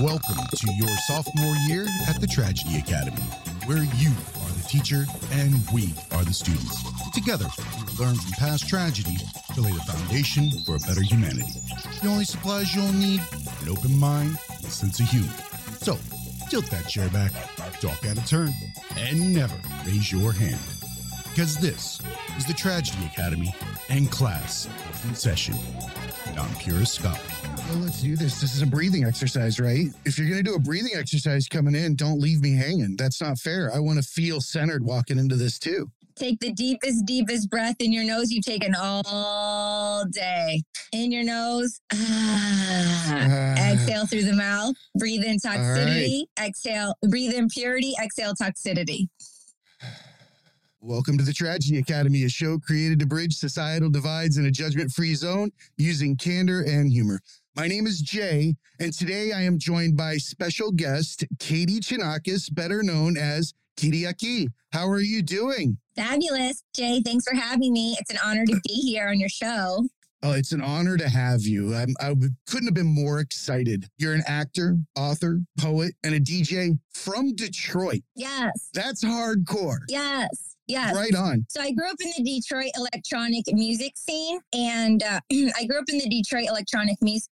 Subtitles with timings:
[0.00, 3.22] Welcome to your sophomore year at the Tragedy Academy,
[3.66, 6.82] where you are the teacher and we are the students.
[7.12, 7.46] Together,
[7.76, 9.16] we learn from past tragedy
[9.54, 11.46] to lay the foundation for a better humanity.
[12.02, 13.22] The only supplies you'll need
[13.60, 15.32] an open mind and a sense of humor.
[15.80, 15.96] So,
[16.50, 17.30] tilt that chair back,
[17.80, 18.52] talk out of turn,
[18.96, 19.54] and never
[19.86, 20.60] raise your hand.
[21.30, 22.00] Because this
[22.36, 23.54] is the Tragedy Academy
[23.88, 24.68] and class
[25.04, 25.54] in session.
[26.32, 27.20] And I'm Purist Scott.
[27.68, 28.40] Well, let's do this.
[28.40, 29.88] This is a breathing exercise, right?
[30.06, 32.96] If you're going to do a breathing exercise coming in, don't leave me hanging.
[32.96, 33.70] That's not fair.
[33.74, 35.90] I want to feel centered walking into this too.
[36.16, 40.62] Take the deepest, deepest breath in your nose you've taken all day.
[40.92, 41.80] In your nose.
[41.92, 42.68] Ah.
[43.14, 43.72] Ah.
[43.72, 44.74] Exhale through the mouth.
[44.98, 46.22] Breathe in toxicity.
[46.42, 46.94] Exhale.
[47.08, 47.92] Breathe in purity.
[48.02, 49.08] Exhale toxicity.
[50.84, 54.90] Welcome to the Tragedy Academy, a show created to bridge societal divides in a judgment
[54.90, 57.20] free zone using candor and humor.
[57.54, 62.82] My name is Jay, and today I am joined by special guest Katie Chonacas, better
[62.82, 64.48] known as Kyriaki.
[64.72, 65.78] How are you doing?
[65.94, 66.64] Fabulous.
[66.74, 67.96] Jay, thanks for having me.
[68.00, 69.86] It's an honor to be here on your show.
[70.24, 71.76] Oh, it's an honor to have you.
[71.76, 73.86] I'm, I w- couldn't have been more excited.
[73.98, 78.02] You're an actor, author, poet, and a DJ from Detroit.
[78.16, 78.50] Yes.
[78.74, 79.78] That's hardcore.
[79.88, 80.28] Yes.
[80.72, 80.94] Yes.
[80.96, 81.44] Right on.
[81.50, 85.84] So I grew up in the Detroit electronic music scene, and uh, I grew up
[85.88, 87.30] in the Detroit electronic music.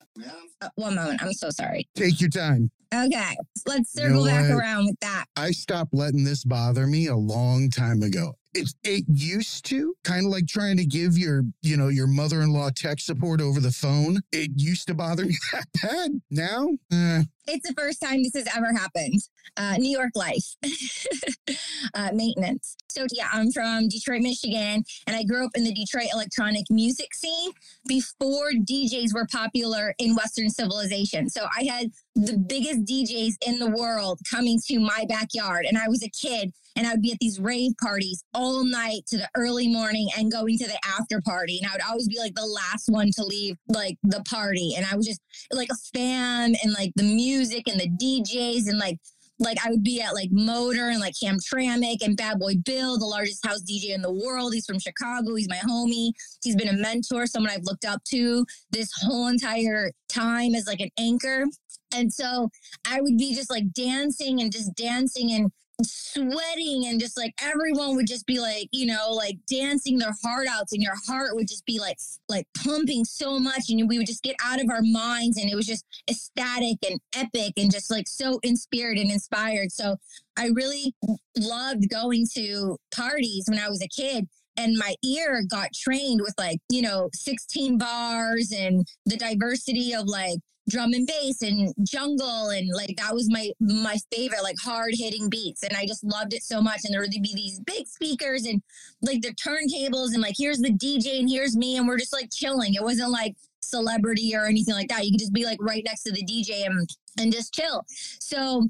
[0.61, 1.86] Uh, one moment, I'm so sorry.
[1.95, 2.72] Take your time.
[2.94, 3.36] Okay,
[3.67, 5.25] let's You know circle back around with that.
[5.36, 8.36] I stopped letting this bother me a long time ago.
[8.53, 12.70] It, it used to kind of like trying to give your, you know, your mother-in-law
[12.73, 14.22] tech support over the phone.
[14.31, 16.11] It used to bother me that bad.
[16.31, 19.22] Now, eh, It's the first time this has ever happened.
[19.58, 20.56] Uh, New York life,
[21.94, 22.76] uh, maintenance.
[22.90, 27.14] So yeah, I'm from Detroit, Michigan, and I grew up in the Detroit electronic music
[27.14, 27.52] scene
[27.88, 31.30] before DJs were popular in Western civilization.
[31.30, 35.88] So I had the biggest DJs in the world coming to my backyard, and I
[35.88, 39.30] was a kid, and I would be at these rave parties all night to the
[39.36, 42.45] early morning and going to the after party, and I would always be like the
[42.45, 46.73] last one to leave like the party, and I was just like a fan and
[46.73, 48.98] like the music and the DJs and like
[49.40, 53.06] like I would be at like Motor and like Hamtramck and Bad Boy Bill, the
[53.06, 54.54] largest house DJ in the world.
[54.54, 55.36] He's from Chicago.
[55.36, 56.12] He's my homie.
[56.42, 60.80] He's been a mentor, someone I've looked up to this whole entire time as like
[60.80, 61.46] an anchor.
[61.94, 62.50] And so
[62.88, 65.52] I would be just like dancing and just dancing and
[65.83, 70.47] sweating and just like everyone would just be like you know like dancing their heart
[70.49, 71.97] outs and your heart would just be like
[72.30, 75.55] like pumping so much and we would just get out of our minds and it
[75.55, 79.71] was just ecstatic and epic and just like so inspired and inspired.
[79.71, 79.97] So
[80.37, 80.93] i really
[81.37, 86.33] loved going to parties when i was a kid and my ear got trained with
[86.37, 90.39] like you know 16 bars and the diversity of like
[90.70, 95.30] drum and bass and jungle and like that was my my favorite like hard hitting
[95.30, 98.45] beats and i just loved it so much and there would be these big speakers
[98.45, 98.61] and
[99.02, 102.30] like the turntables and like here's the dj and here's me and we're just like
[102.31, 102.73] chilling.
[102.73, 105.05] It wasn't like celebrity or anything like that.
[105.05, 106.89] You could just be like right next to the dj and
[107.20, 107.83] and just chill.
[108.20, 108.67] So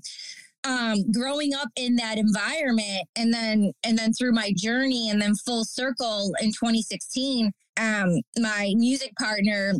[0.63, 5.35] um growing up in that environment and then and then through my journey and then
[5.35, 9.73] full circle in 2016 um my music partner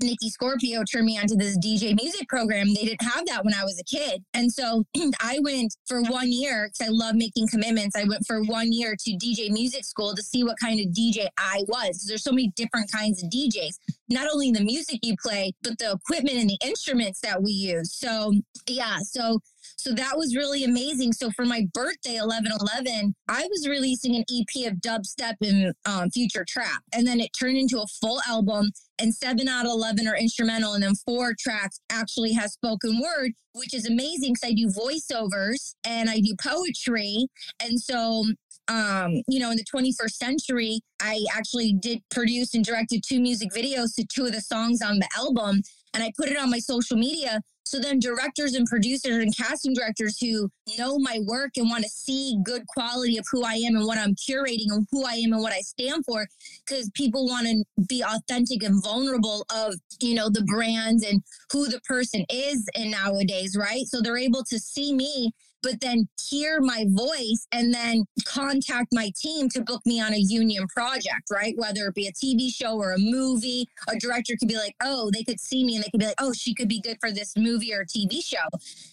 [0.00, 2.68] Nikki Scorpio turned me onto this DJ music program.
[2.68, 4.22] They didn't have that when I was a kid.
[4.34, 4.84] And so
[5.20, 7.96] I went for one year because I love making commitments.
[7.96, 11.26] I went for one year to DJ music school to see what kind of DJ
[11.38, 12.04] I was.
[12.06, 13.78] There's so many different kinds of DJs,
[14.08, 17.92] not only the music you play, but the equipment and the instruments that we use.
[17.94, 18.34] So,
[18.66, 18.98] yeah.
[19.02, 19.40] So,
[19.76, 21.12] so that was really amazing.
[21.12, 26.44] So for my birthday, 1111, I was releasing an EP of dubstep and um, future
[26.46, 26.82] trap.
[26.92, 30.74] And then it turned into a full album and seven out of 11 are instrumental.
[30.74, 35.74] And then four tracks actually has spoken word, which is amazing because I do voiceovers
[35.84, 37.26] and I do poetry.
[37.62, 38.24] And so,
[38.68, 43.50] um, you know, in the 21st century, I actually did produce and directed two music
[43.50, 45.62] videos to two of the songs on the album.
[45.94, 49.74] And I put it on my social media so then directors and producers and casting
[49.74, 53.74] directors who know my work and want to see good quality of who I am
[53.74, 56.26] and what I'm curating and who I am and what I stand for
[56.66, 61.22] because people want to be authentic and vulnerable of, you know, the brand and
[61.52, 63.86] who the person is in nowadays, right?
[63.86, 65.32] So they're able to see me
[65.64, 70.18] but then hear my voice and then contact my team to book me on a
[70.18, 71.54] union project, right?
[71.56, 75.10] Whether it be a TV show or a movie, a director could be like, oh,
[75.12, 77.10] they could see me and they could be like, oh, she could be good for
[77.10, 78.46] this movie or TV show.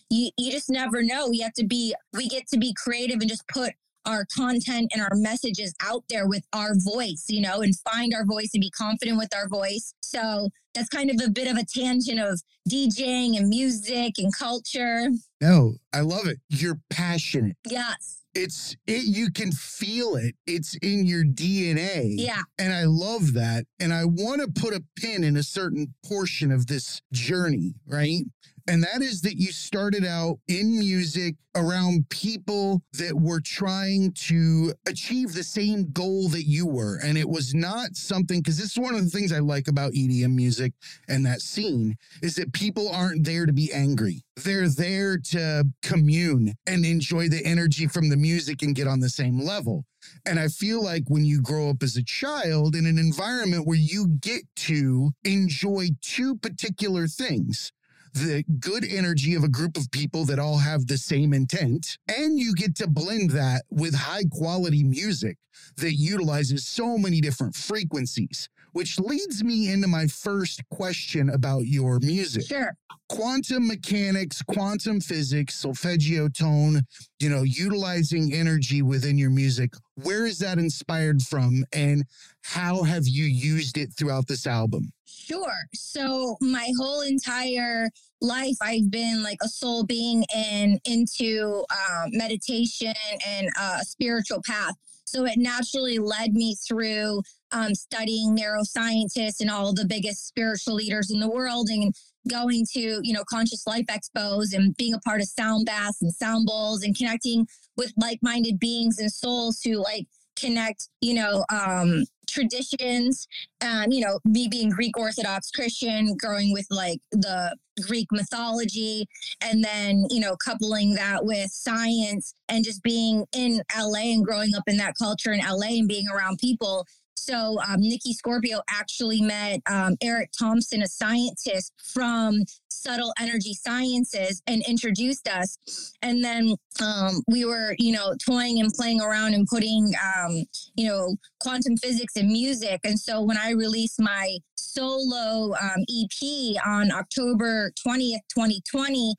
[0.09, 1.29] You, you just never know.
[1.29, 3.73] We have to be, we get to be creative and just put
[4.05, 8.25] our content and our messages out there with our voice, you know, and find our
[8.25, 9.93] voice and be confident with our voice.
[10.01, 15.09] So that's kind of a bit of a tangent of DJing and music and culture.
[15.41, 16.39] No, I love it.
[16.49, 17.57] You're passionate.
[17.67, 18.19] Yes.
[18.33, 20.35] It's it you can feel it.
[20.47, 22.13] It's in your DNA.
[22.17, 22.43] Yeah.
[22.57, 23.65] And I love that.
[23.79, 28.21] And I want to put a pin in a certain portion of this journey, right?
[28.67, 34.73] And that is that you started out in music around people that were trying to
[34.87, 36.99] achieve the same goal that you were.
[37.03, 39.93] And it was not something, because this is one of the things I like about
[39.93, 40.60] EDM music
[41.07, 44.23] and that scene is that people aren't there to be angry.
[44.35, 49.09] They're there to commune and enjoy the energy from the music and get on the
[49.09, 49.85] same level.
[50.25, 53.77] And I feel like when you grow up as a child in an environment where
[53.77, 57.71] you get to enjoy two particular things
[58.13, 61.97] the good energy of a group of people that all have the same intent.
[62.07, 65.37] And you get to blend that with high quality music
[65.77, 71.99] that utilizes so many different frequencies, which leads me into my first question about your
[71.99, 72.47] music.
[72.47, 72.75] Sure.
[73.09, 76.81] Quantum mechanics, quantum physics, solfeggio tone,
[77.19, 79.73] you know, utilizing energy within your music.
[79.95, 81.65] Where is that inspired from?
[81.73, 82.05] And
[82.43, 84.91] how have you used it throughout this album?
[85.05, 85.53] Sure.
[85.73, 87.89] So my whole entire
[88.21, 92.93] life, I've been like a soul being and into uh, meditation
[93.27, 94.75] and uh, spiritual path.
[95.05, 101.11] So it naturally led me through um, studying neuroscientists and all the biggest spiritual leaders
[101.11, 101.93] in the world and
[102.29, 106.13] going to, you know, conscious life expos and being a part of sound baths and
[106.13, 112.03] sound bowls and connecting with like-minded beings and souls who like connect, you know, um,
[112.31, 113.27] traditions.
[113.61, 117.55] Um, you know, me being Greek Orthodox Christian, growing with like the
[117.87, 119.07] Greek mythology,
[119.41, 124.55] and then, you know, coupling that with science and just being in LA and growing
[124.55, 126.85] up in that culture in LA and being around people
[127.21, 134.41] so um, Nikki Scorpio actually met um, Eric Thompson, a scientist from Subtle Energy Sciences,
[134.47, 135.93] and introduced us.
[136.01, 140.43] And then um, we were, you know, toying and playing around and putting, um,
[140.75, 142.81] you know, quantum physics and music.
[142.83, 149.15] And so when I released my solo um, EP on October 20th, 2020,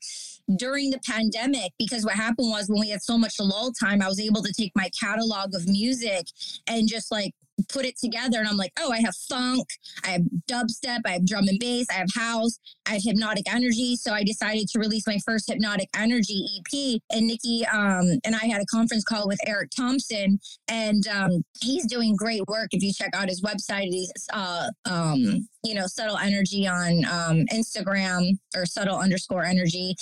[0.57, 4.07] during the pandemic, because what happened was when we had so much lull time, I
[4.07, 6.27] was able to take my catalog of music
[6.67, 7.33] and just like
[7.69, 9.67] put it together and I'm like, oh, I have funk,
[10.03, 13.95] I have dubstep, I have drum and bass, I have house, I have hypnotic energy.
[13.95, 17.01] So I decided to release my first hypnotic energy EP.
[17.11, 21.85] And Nikki um, and I had a conference call with Eric Thompson, and um, he's
[21.85, 22.69] doing great work.
[22.71, 27.45] If you check out his website, he's uh, um, you know, subtle energy on um,
[27.53, 29.95] Instagram or subtle underscore energy.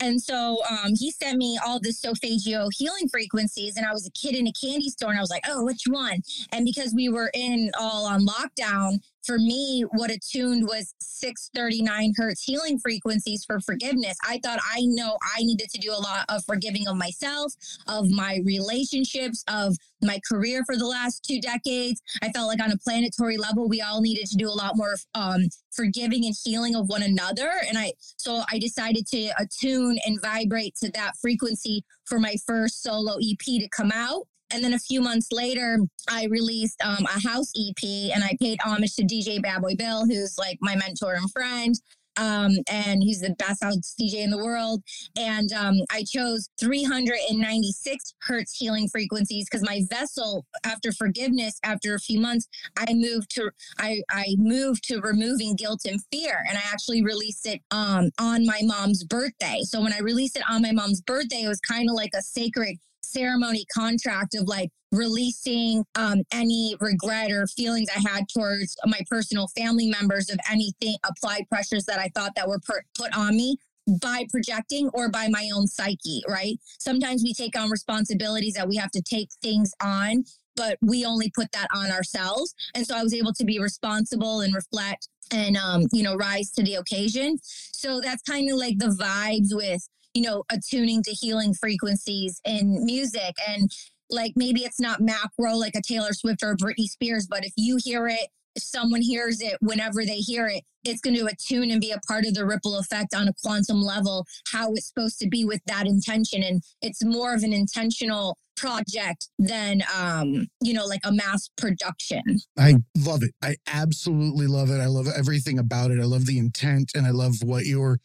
[0.00, 3.76] And so um, he sent me all the Solfeggio healing frequencies.
[3.76, 5.84] And I was a kid in a candy store and I was like, oh, which
[5.88, 6.20] one?
[6.52, 12.42] And because we were in all on lockdown, for me, what attuned was 639 hertz
[12.42, 14.16] healing frequencies for forgiveness.
[14.26, 17.52] I thought I know I needed to do a lot of forgiving of myself,
[17.88, 22.00] of my relationships, of my career for the last two decades.
[22.22, 24.96] I felt like on a planetary level, we all needed to do a lot more
[25.14, 27.50] um, forgiving and healing of one another.
[27.66, 32.82] And I, so I decided to attune and vibrate to that frequency for my first
[32.82, 34.26] solo EP to come out.
[34.52, 35.78] And then a few months later,
[36.08, 40.06] I released um, a house EP and I paid homage to DJ Bad Boy Bill,
[40.06, 41.74] who's like my mentor and friend.
[42.18, 44.82] Um, and he's the best house DJ in the world.
[45.18, 51.98] And um, I chose 396 hertz healing frequencies because my vessel, after forgiveness, after a
[51.98, 56.62] few months, I moved to I I moved to removing guilt and fear, and I
[56.72, 59.60] actually released it um, on my mom's birthday.
[59.64, 62.22] So when I released it on my mom's birthday, it was kind of like a
[62.22, 69.00] sacred ceremony contract of like releasing um, any regret or feelings I had towards my
[69.10, 73.36] personal family members of anything applied pressures that I thought that were per- put on
[73.36, 73.56] me
[74.00, 76.58] by projecting or by my own psyche, right?
[76.78, 80.24] Sometimes we take on responsibilities that we have to take things on,
[80.56, 82.54] but we only put that on ourselves.
[82.74, 86.50] And so I was able to be responsible and reflect and um, you know, rise
[86.52, 87.38] to the occasion.
[87.42, 92.82] So that's kind of like the vibes with you know, attuning to healing frequencies in
[92.86, 93.36] music.
[93.46, 93.70] And
[94.08, 97.78] like maybe it's not macro like a Taylor Swift or Britney Spears, but if you
[97.84, 101.82] hear it, if someone hears it whenever they hear it, it's going to attune and
[101.82, 105.28] be a part of the ripple effect on a quantum level, how it's supposed to
[105.28, 106.42] be with that intention.
[106.42, 112.22] And it's more of an intentional project than um you know like a mass production
[112.58, 113.32] I love it.
[113.42, 114.80] I absolutely love it.
[114.80, 116.00] I love everything about it.
[116.00, 117.98] I love the intent and I love what you're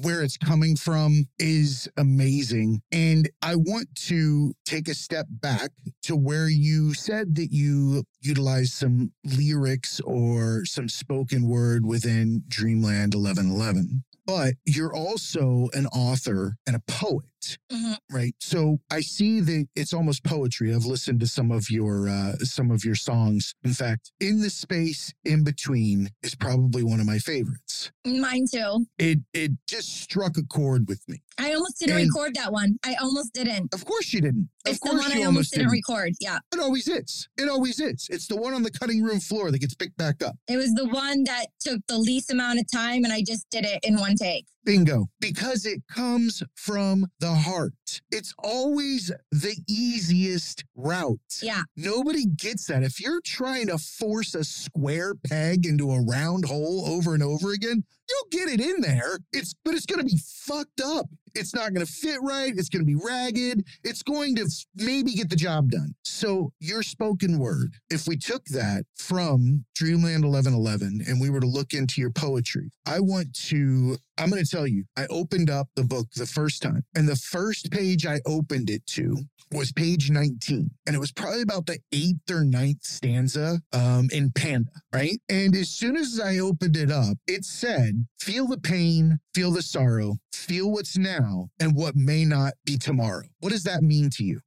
[0.00, 2.80] where it's coming from is amazing.
[2.92, 5.70] And I want to take a step back
[6.04, 13.14] to where you said that you utilized some lyrics or some spoken word within Dreamland
[13.14, 17.24] 1111 but you're also an author and a poet,
[17.72, 17.96] Mhm.
[18.10, 18.34] right?
[18.40, 20.74] So I see that it's almost poetry.
[20.74, 23.54] I've listened to some of your uh, some of your songs.
[23.64, 27.90] In fact, in the space in between is probably one of my favorites.
[28.06, 31.20] mine too It it just struck a chord with me.
[31.36, 34.48] i almost didn't And- record that one i almost didn't Of course you didn't.
[34.66, 35.72] Of it's the one you i almost almost didn't didn't.
[35.72, 37.28] record yeah It always is.
[37.36, 38.06] It always is.
[38.10, 40.36] It's the one on the cutting room floor that gets picked back up.
[40.48, 43.64] it was the one that took the least amount of time and i just did
[43.66, 45.08] it in one take Bingo.
[45.20, 48.00] Because it comes from the heart.
[48.10, 51.18] It's always the easiest route.
[51.42, 52.82] yeah Nobody gets that.
[52.82, 57.52] If you're trying to force a square peg into a round hole over and over
[57.52, 59.18] again, you'll get it in there.
[59.32, 61.06] It's but it's going to be fucked up.
[61.34, 62.52] It's not going to fit right.
[62.56, 63.64] It's going to be ragged.
[63.84, 64.46] It's going to
[64.76, 65.94] maybe get the job done.
[66.04, 71.46] So your spoken word, if we took that from Dreamland 1111 and we were to
[71.46, 75.68] look into your poetry, I want to I'm going to tell you, I opened up
[75.76, 79.16] the book the first time, and the first page I opened it to
[79.52, 80.70] was page 19.
[80.86, 85.20] And it was probably about the eighth or ninth stanza um, in Panda, right?
[85.28, 89.62] And as soon as I opened it up, it said, Feel the pain, feel the
[89.62, 93.24] sorrow, feel what's now, and what may not be tomorrow.
[93.40, 94.40] What does that mean to you?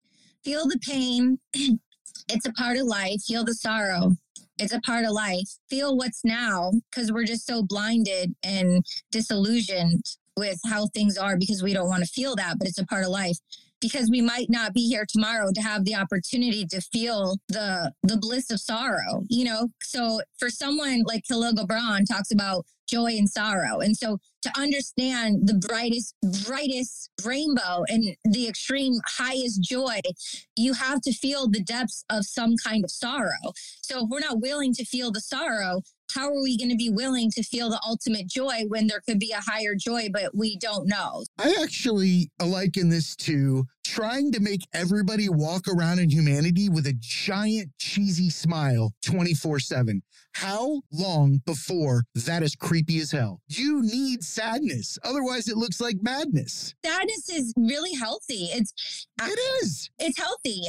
[0.43, 1.39] feel the pain.
[2.29, 3.23] It's a part of life.
[3.23, 4.15] Feel the sorrow.
[4.57, 5.47] It's a part of life.
[5.69, 10.03] Feel what's now because we're just so blinded and disillusioned
[10.37, 13.03] with how things are because we don't want to feel that but it's a part
[13.03, 13.37] of life
[13.81, 18.17] because we might not be here tomorrow to have the opportunity to feel the the
[18.17, 19.69] bliss of sorrow you know?
[19.81, 23.79] So for someone like Khalil Gibran talks about joy and sorrow.
[23.79, 30.01] And so to understand the brightest brightest rainbow and the extreme highest joy
[30.57, 33.53] you have to feel the depths of some kind of sorrow.
[33.81, 35.81] So if we're not willing to feel the sorrow
[36.13, 39.19] how are we going to be willing to feel the ultimate joy when there could
[39.19, 41.23] be a higher joy but we don't know?
[41.37, 43.65] I actually liken this to
[43.95, 50.01] trying to make everybody walk around in humanity with a giant cheesy smile 24 7.
[50.33, 53.41] How long before that is creepy as hell?
[53.49, 54.97] You need sadness.
[55.03, 56.73] Otherwise, it looks like madness.
[56.85, 58.73] sadness is really healthy it's
[59.21, 59.89] It is.
[59.99, 60.61] it's healthy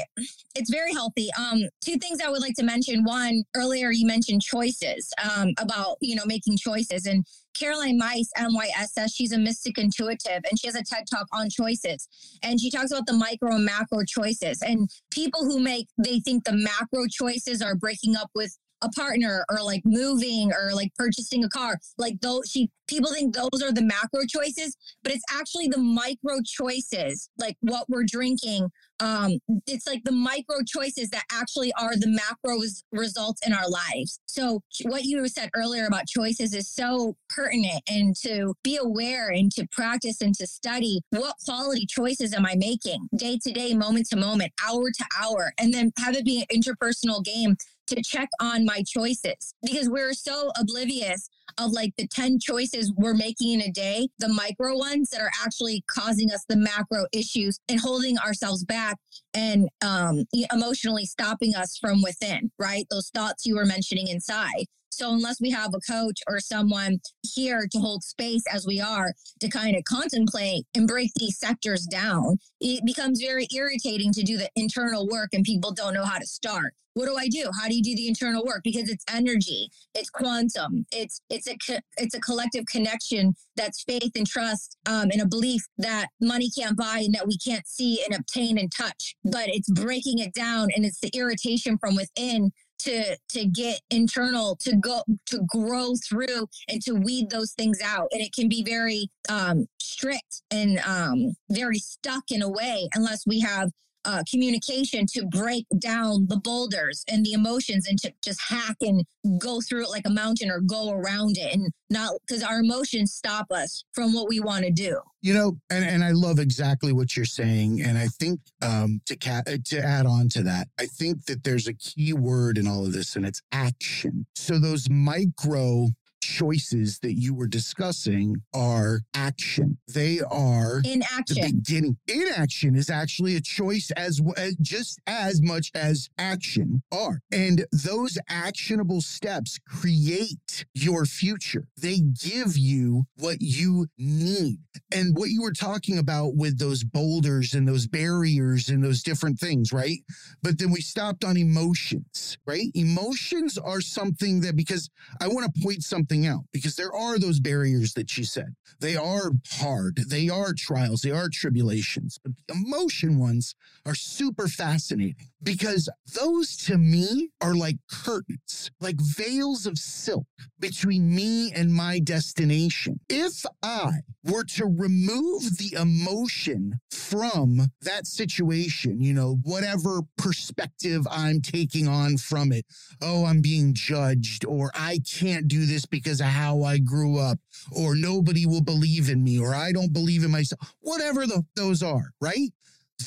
[0.57, 4.43] it's very healthy um two things i would like to mention one earlier you mentioned
[4.43, 10.43] choices um about you know making choices and caroline mice myss she's a mystic intuitive
[10.51, 12.09] and she has a ted talk on choices.
[12.43, 14.63] And she talks about the micro and macro choices.
[14.63, 19.45] And people who make they think the macro choices are breaking up with a partner
[19.51, 23.73] or like moving or like purchasing a car like those she people think those are
[23.73, 28.69] the macro choices but it's actually the micro choices like what we're drinking
[29.01, 33.69] um it's like the micro choices that actually are the macro res- results in our
[33.69, 34.21] lives.
[34.27, 39.51] So what you said earlier about choices is so pertinent and to be aware and
[39.53, 44.07] to practice and to study what quality choices am i making day to day moment
[44.11, 47.57] to moment hour to hour and then have it be an interpersonal game
[47.89, 53.15] to check on my choices because we're so oblivious of like the 10 choices we're
[53.15, 57.59] making in a day, the micro ones that are actually causing us the macro issues
[57.69, 58.97] and holding ourselves back
[59.35, 62.87] and um, emotionally stopping us from within, right?
[62.91, 64.67] Those thoughts you were mentioning inside.
[64.93, 69.15] So, unless we have a coach or someone here to hold space as we are
[69.41, 74.37] to kind of contemplate and break these sectors down, it becomes very irritating to do
[74.37, 76.75] the internal work and people don't know how to start.
[76.95, 77.51] What do I do?
[77.59, 78.61] How do you do the internal work?
[78.63, 84.13] Because it's energy, it's quantum, it's it's a co- it's a collective connection that's faith
[84.15, 88.05] and trust um, and a belief that money can't buy and that we can't see
[88.05, 89.15] and obtain and touch.
[89.25, 92.51] But it's breaking it down and it's the irritation from within
[92.85, 98.09] to to get internal to go to grow through and to weed those things out.
[98.13, 103.27] And it can be very um strict and um very stuck in a way unless
[103.27, 103.71] we have
[104.05, 109.05] uh, communication to break down the boulders and the emotions and to just hack and
[109.39, 113.13] go through it like a mountain or go around it and not because our emotions
[113.13, 114.99] stop us from what we want to do.
[115.21, 117.83] You know, and, and I love exactly what you're saying.
[117.83, 121.45] And I think um, to ca- uh, to add on to that, I think that
[121.45, 124.27] there's a key word in all of this, and it's action.
[124.35, 125.89] So those micro
[126.23, 129.77] choices that you were discussing are action.
[129.93, 131.57] They are the Inaction.
[131.57, 131.97] beginning.
[132.09, 137.21] Inaction is actually a choice as, as just as much as action are.
[137.33, 141.67] And those actionable steps create your future.
[141.77, 144.61] They give you what you need.
[144.95, 149.39] And what you were talking about with those boulders and those barriers and those different
[149.39, 149.99] things, right?
[150.43, 152.71] But then we stopped on emotions, right?
[152.75, 154.89] Emotions are something that because
[155.21, 158.55] I want to point something out because there are those barriers that she said.
[158.81, 159.99] They are hard.
[160.09, 161.03] They are trials.
[161.03, 162.19] They are tribulations.
[162.23, 163.55] But the emotion ones
[163.87, 165.89] are super fascinating because
[166.21, 170.27] those to me are like curtains, like veils of silk
[170.59, 173.01] between me and my destination.
[173.09, 181.41] If I were to remove the emotion from that situation, you know, whatever perspective I'm
[181.41, 182.67] taking on from it,
[183.01, 187.39] oh, I'm being judged, or I can't do this because of how I grew up,
[187.71, 191.83] or nobody will believe in me, or I don't believe in myself, whatever the, those
[191.83, 192.53] are, right?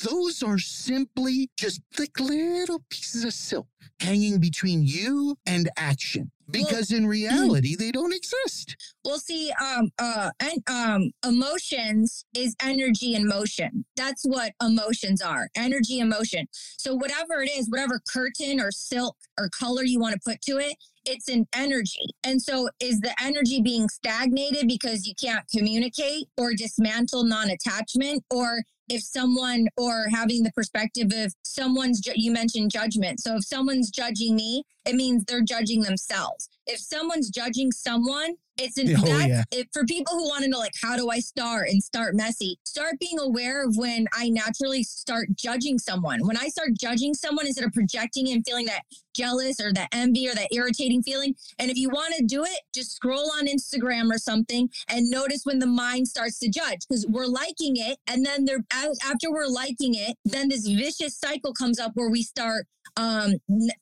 [0.02, 3.68] Those are simply just thick little pieces of silk
[4.00, 6.30] hanging between you and action.
[6.48, 8.76] Because in reality, they don't exist.
[9.04, 13.84] Well, see, um, uh, and um, emotions is energy and motion.
[13.96, 16.46] That's what emotions are: energy and motion.
[16.78, 20.58] So whatever it is, whatever curtain or silk or color you want to put to
[20.58, 20.76] it,
[21.06, 22.06] it's an energy.
[22.24, 28.62] And so, is the energy being stagnated because you can't communicate or dismantle non-attachment, or
[28.88, 33.20] if someone or having the perspective of someone's you mentioned judgment.
[33.20, 36.48] So if someone's judging me it means they're judging themselves.
[36.66, 39.42] If someone's judging someone it's an Oh, yeah.
[39.50, 42.58] it, for people who want to know like how do i start and start messy
[42.64, 47.46] start being aware of when i naturally start judging someone when i start judging someone
[47.46, 48.82] instead of projecting and feeling that
[49.14, 52.60] jealous or that envy or that irritating feeling and if you want to do it
[52.74, 57.06] just scroll on instagram or something and notice when the mind starts to judge because
[57.08, 58.64] we're liking it and then they're
[59.04, 62.66] after we're liking it then this vicious cycle comes up where we start
[62.98, 63.32] um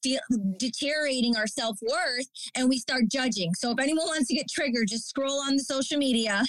[0.02, 0.20] feel,
[0.56, 5.08] deteriorating our self-worth and we start judging so if anyone wants to get triggered just
[5.08, 6.42] scroll on the social media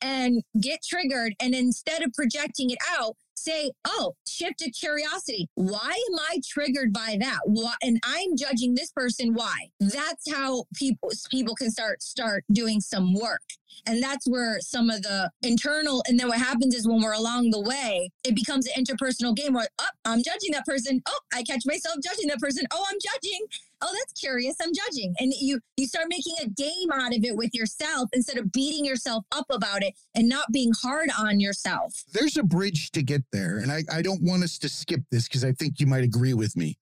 [0.00, 5.92] and get triggered and instead of projecting it out say oh shift to curiosity why
[6.10, 11.10] am i triggered by that why and i'm judging this person why that's how people
[11.30, 13.42] people can start start doing some work
[13.84, 17.50] and that's where some of the internal, and then what happens is when we're along
[17.50, 21.02] the way, it becomes an interpersonal game where, oh, I'm judging that person.
[21.06, 22.64] Oh, I catch myself judging that person.
[22.72, 23.46] Oh, I'm judging.
[23.82, 24.56] Oh, that's curious.
[24.62, 25.14] I'm judging.
[25.18, 28.84] And you you start making a game out of it with yourself instead of beating
[28.84, 32.04] yourself up about it and not being hard on yourself.
[32.12, 33.58] There's a bridge to get there.
[33.58, 36.34] And I, I don't want us to skip this because I think you might agree
[36.34, 36.78] with me.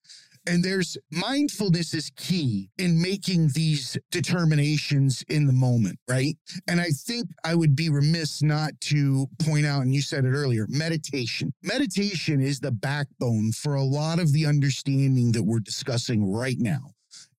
[0.47, 6.37] And there's mindfulness is key in making these determinations in the moment, right?
[6.69, 10.33] And I think I would be remiss not to point out, and you said it
[10.33, 11.53] earlier meditation.
[11.63, 16.91] Meditation is the backbone for a lot of the understanding that we're discussing right now.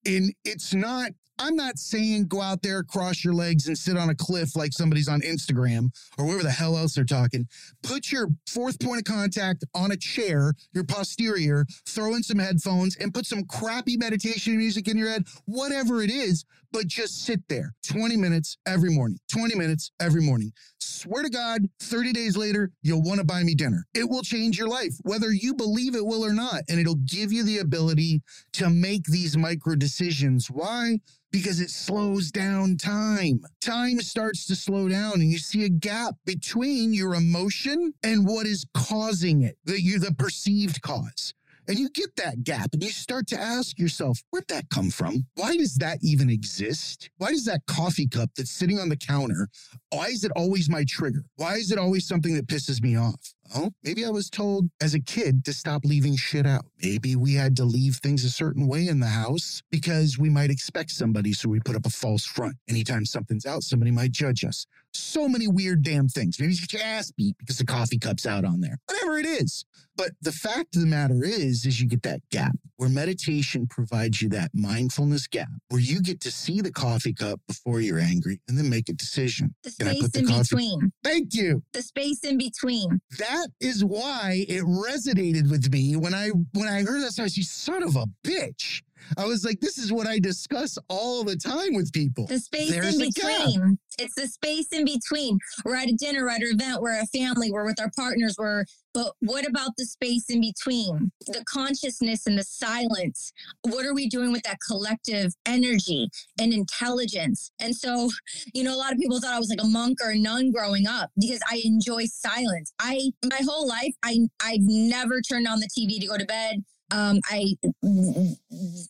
[0.07, 4.09] And it's not, I'm not saying go out there, cross your legs, and sit on
[4.11, 7.49] a cliff like somebody's on Instagram or wherever the hell else they're talking.
[7.83, 12.97] Put your fourth point of contact on a chair, your posterior, throw in some headphones,
[12.97, 16.45] and put some crappy meditation music in your head, whatever it is,
[16.75, 20.53] but just sit there 20 minutes every morning, 20 minutes every morning.
[20.81, 23.87] Swear to God, 30 days later, you'll want to buy me dinner.
[23.95, 26.63] It will change your life, whether you believe it will or not.
[26.69, 28.23] And it'll give you the ability
[28.55, 30.51] to make these micro decisions.
[30.51, 30.99] Why?
[31.31, 33.43] Because it slows down time.
[33.61, 38.47] Time starts to slow down, and you see a gap between your emotion and what
[38.47, 41.35] is causing it, the, you, the perceived cause.
[41.69, 45.27] And you get that gap and you start to ask yourself, where'd that come from?
[45.35, 47.11] Why does that even exist?
[47.19, 49.49] Why does that coffee cup that's sitting on the counter,
[49.91, 51.25] why is it always my trigger?
[51.37, 53.34] Why is it always something that pisses me off?
[53.55, 56.65] Oh, maybe I was told as a kid to stop leaving shit out.
[56.83, 60.51] Maybe we had to leave things a certain way in the house because we might
[60.51, 62.55] expect somebody, so we put up a false front.
[62.69, 64.67] Anytime something's out, somebody might judge us.
[64.93, 66.39] So many weird damn things.
[66.39, 68.79] Maybe you get your ass beat because the coffee cup's out on there.
[68.87, 69.65] Whatever it is.
[69.97, 74.21] But the fact of the matter is, is you get that gap where meditation provides
[74.21, 78.41] you that mindfulness gap where you get to see the coffee cup before you're angry
[78.49, 79.55] and then make a decision.
[79.63, 80.93] The space in coffee- between.
[81.03, 81.63] Thank you.
[81.73, 83.01] The space in between.
[83.19, 87.13] That is why it resonated with me when I when I heard that.
[87.13, 88.83] So I was, you son of a bitch.
[89.17, 92.27] I was like, this is what I discuss all the time with people.
[92.27, 93.79] The space There's in between.
[93.99, 95.39] It's the space in between.
[95.65, 98.37] We're at a dinner, we're at an event, we're a family, we're with our partners,
[98.39, 98.65] we're
[98.95, 101.11] but what about the space in between?
[101.27, 103.33] The consciousness and the silence.
[103.63, 106.09] What are we doing with that collective energy
[106.41, 107.51] and intelligence?
[107.59, 108.09] And so,
[108.55, 110.53] you know, a lot of people thought I was like a monk or a nun
[110.53, 112.73] growing up because I enjoy silence.
[112.79, 116.65] I my whole life I I've never turned on the TV to go to bed.
[116.91, 117.57] Um, I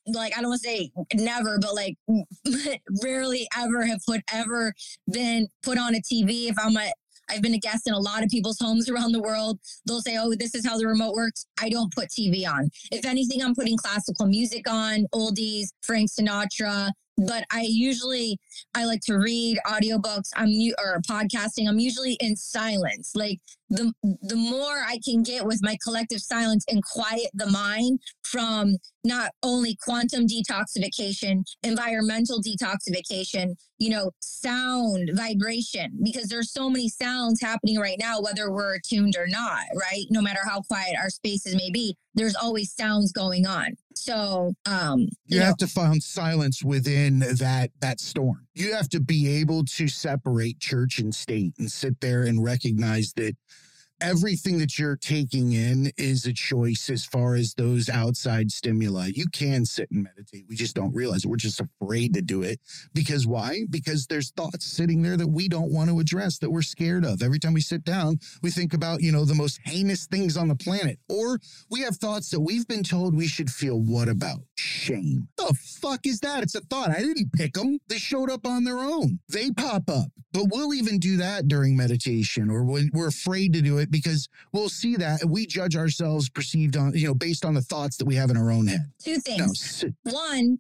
[0.07, 1.97] like I don't want to say never, but like
[3.03, 4.75] rarely ever have put ever
[5.11, 6.49] been put on a TV.
[6.49, 6.91] If I'm a
[7.31, 9.59] I've been a guest in a lot of people's homes around the world.
[9.87, 11.47] They'll say, Oh, this is how the remote works.
[11.61, 12.71] I don't put TV on.
[12.91, 16.91] If anything, I'm putting classical music on, oldies, Frank Sinatra.
[17.17, 18.39] But I usually
[18.75, 20.31] I like to read audiobooks.
[20.37, 21.69] I'm u- or podcasting.
[21.69, 23.13] I'm usually in silence.
[23.15, 23.39] Like
[23.71, 28.77] the the more I can get with my collective silence and quiet the mind from
[29.05, 37.41] not only quantum detoxification, environmental detoxification, you know, sound, vibration, because there's so many sounds
[37.41, 40.07] happening right now, whether we're attuned or not, right?
[40.11, 43.77] No matter how quiet our spaces may be, there's always sounds going on.
[43.97, 48.47] So, um, you, you know, have to find silence within that that storm.
[48.55, 53.13] You have to be able to separate church and state and sit there and recognize
[53.15, 53.37] that
[54.01, 59.11] everything that you're taking in is a choice as far as those outside stimuli.
[59.15, 60.45] You can sit and meditate.
[60.49, 61.29] We just don't realize it.
[61.29, 62.61] We're just afraid to do it.
[62.93, 63.63] Because why?
[63.71, 67.23] Because there's thoughts sitting there that we don't want to address, that we're scared of.
[67.23, 70.49] Every time we sit down, we think about, you know, the most heinous things on
[70.49, 70.99] the planet.
[71.09, 71.39] Or
[71.71, 74.41] we have thoughts that we've been told we should feel what about?
[74.57, 75.29] Shame.
[75.37, 76.43] The fuck is that?
[76.43, 76.91] It's a thought.
[76.91, 77.79] I didn't pick them.
[77.89, 79.21] They showed up on their own.
[79.29, 80.09] They pop up.
[80.33, 84.29] But we'll even do that during meditation or when we're afraid to do it because
[84.53, 88.05] we'll see that we judge ourselves perceived on, you know, based on the thoughts that
[88.05, 88.81] we have in our own head.
[89.03, 89.85] two things.
[90.05, 90.59] No, One,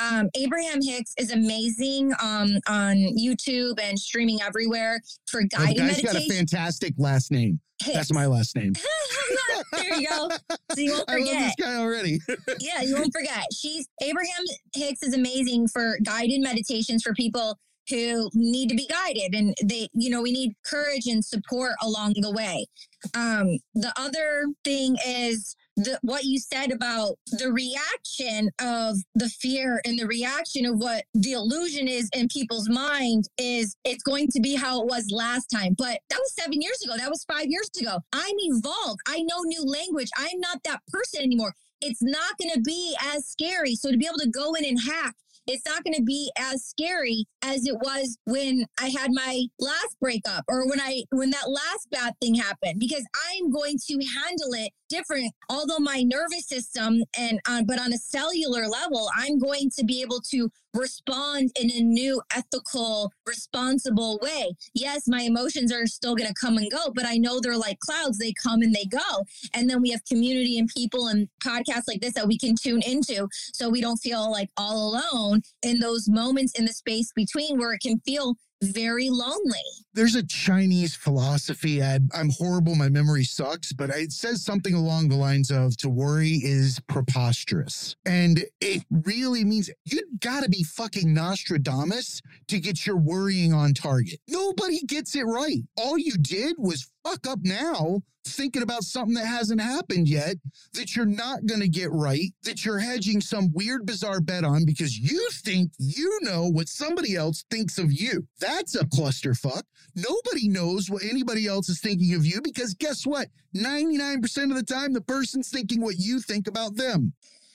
[0.00, 6.02] um, Abraham Hicks is amazing um, on YouTube and streaming everywhere for the guided guy's
[6.02, 7.60] got a fantastic last name.
[7.82, 7.96] Hicks.
[7.96, 8.74] That's my last name.
[9.72, 10.28] there you go.
[10.74, 11.28] So you won't forget.
[11.34, 12.20] I love this guy already.
[12.60, 13.44] yeah, you won't forget.
[13.52, 19.34] She's Abraham Hicks is amazing for guided meditations for people who need to be guided
[19.34, 22.66] and they you know we need courage and support along the way.
[23.14, 29.80] Um the other thing is the what you said about the reaction of the fear
[29.84, 34.40] and the reaction of what the illusion is in people's mind is it's going to
[34.40, 35.74] be how it was last time.
[35.76, 36.94] But that was 7 years ago.
[36.96, 37.98] That was 5 years ago.
[38.12, 39.00] I'm evolved.
[39.08, 40.10] I know new language.
[40.16, 41.54] I'm not that person anymore.
[41.80, 43.74] It's not going to be as scary.
[43.74, 45.16] So to be able to go in and hack
[45.46, 49.96] it's not going to be as scary as it was when I had my last
[50.00, 54.52] breakup or when I when that last bad thing happened because I'm going to handle
[54.54, 55.32] it different.
[55.48, 60.02] Although my nervous system and uh, but on a cellular level I'm going to be
[60.02, 64.54] able to respond in a new ethical responsible way.
[64.74, 67.78] Yes my emotions are still going to come and go but I know they're like
[67.80, 68.18] clouds.
[68.18, 69.24] They come and they go.
[69.54, 72.82] And then we have community and people and podcasts like this that we can tune
[72.82, 77.58] into so we don't feel like all alone in those moments in the space between
[77.58, 79.58] where it can feel very lonely.
[79.94, 81.82] There's a Chinese philosophy.
[81.82, 82.74] I, I'm horrible.
[82.74, 87.96] My memory sucks, but it says something along the lines of to worry is preposterous.
[88.06, 93.74] And it really means you got to be fucking Nostradamus to get your worrying on
[93.74, 94.20] target.
[94.28, 95.62] Nobody gets it right.
[95.76, 100.36] All you did was fuck up now thinking about something that hasn't happened yet
[100.74, 104.64] that you're not going to get right, that you're hedging some weird, bizarre bet on
[104.64, 108.26] because you think you know what somebody else thinks of you.
[108.40, 109.62] That's a clusterfuck.
[109.94, 113.28] Nobody knows what anybody else is thinking of you because guess what?
[113.56, 117.12] 99% of the time, the person's thinking what you think about them.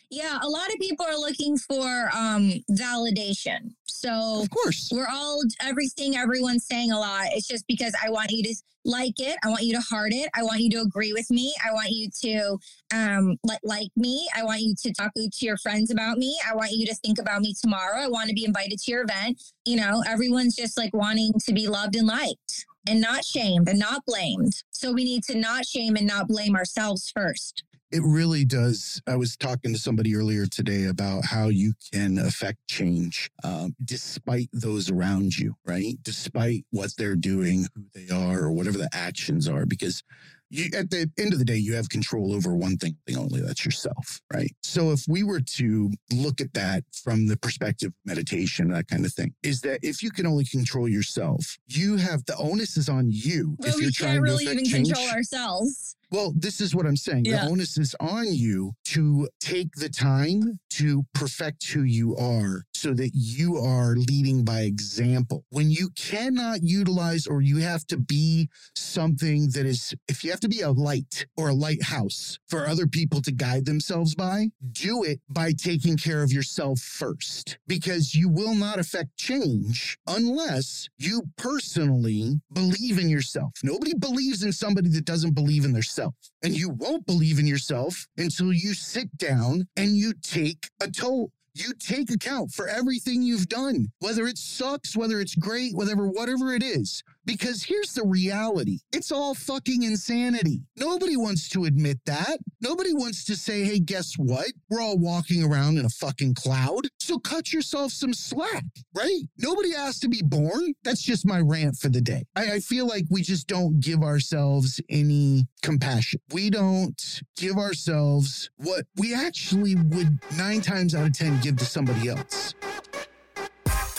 [0.09, 3.73] Yeah, a lot of people are looking for um validation.
[3.85, 4.89] So Of course.
[4.91, 7.27] we're all everything everyone's saying a lot.
[7.33, 9.37] It's just because I want you to like it.
[9.43, 10.29] I want you to heart it.
[10.33, 11.53] I want you to agree with me.
[11.65, 12.57] I want you to
[12.95, 14.27] um like like me.
[14.35, 16.39] I want you to talk to your friends about me.
[16.49, 17.99] I want you to think about me tomorrow.
[17.99, 19.41] I want to be invited to your event.
[19.65, 23.79] You know, everyone's just like wanting to be loved and liked and not shamed and
[23.79, 24.53] not blamed.
[24.71, 27.63] So we need to not shame and not blame ourselves first.
[27.89, 29.01] It really does.
[29.07, 34.49] I was talking to somebody earlier today about how you can affect change um, despite
[34.51, 35.95] those around you, right?
[36.01, 40.03] Despite what they're doing, who they are, or whatever the actions are, because
[40.49, 43.63] you, at the end of the day, you have control over one thing only that's
[43.65, 44.51] yourself, right?
[44.63, 49.05] So if we were to look at that from the perspective of meditation, that kind
[49.05, 52.89] of thing, is that if you can only control yourself, you have the onus is
[52.89, 54.87] on you But if we you're can't trying really to even change.
[54.87, 55.95] control ourselves.
[56.09, 57.25] Well, this is what I'm saying.
[57.25, 57.45] Yeah.
[57.45, 62.93] The onus is on you to take the time to perfect who you are so
[62.93, 65.43] that you are leading by example.
[65.49, 70.39] When you cannot utilize or you have to be something that is, if you have
[70.41, 75.03] to be a light or a lighthouse for other people to guide themselves by, do
[75.03, 81.23] it by taking care of yourself first because you will not affect change unless you
[81.37, 83.51] personally believe in yourself.
[83.63, 85.96] Nobody believes in somebody that doesn't believe in themselves.
[86.43, 91.31] And you won't believe in yourself until you sit down and you take a toll.
[91.53, 96.53] You take account for everything you've done, whether it sucks, whether it's great, whatever, whatever
[96.53, 97.03] it is.
[97.27, 100.61] Because here's the reality it's all fucking insanity.
[100.77, 102.39] Nobody wants to admit that.
[102.61, 104.47] Nobody wants to say, hey, guess what?
[104.69, 106.87] We're all walking around in a fucking cloud.
[106.99, 108.63] So cut yourself some slack,
[108.95, 109.23] right?
[109.37, 110.73] Nobody asked to be born.
[110.85, 112.23] That's just my rant for the day.
[112.37, 116.21] I, I feel like we just don't give ourselves any compassion.
[116.31, 121.65] We don't give ourselves what we actually would nine times out of 10 give to
[121.65, 122.55] somebody else.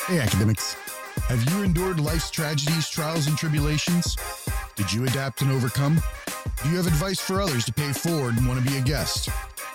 [0.07, 0.75] Hey, academics.
[1.29, 4.17] Have you endured life's tragedies, trials, and tribulations?
[4.77, 6.01] Did you adapt and overcome?
[6.63, 9.29] Do you have advice for others to pay forward and want to be a guest?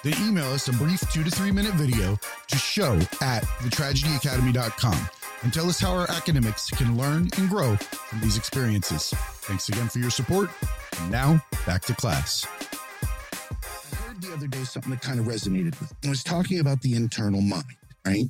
[0.03, 5.09] Then email us a brief two to three minute video to show at thetragedyacademy.com
[5.43, 9.13] and tell us how our academics can learn and grow from these experiences.
[9.43, 10.49] Thanks again for your support.
[11.01, 12.47] And now, back to class.
[13.91, 15.97] I heard the other day something that kind of resonated with me.
[16.05, 17.65] I was talking about the internal mind,
[18.05, 18.25] right?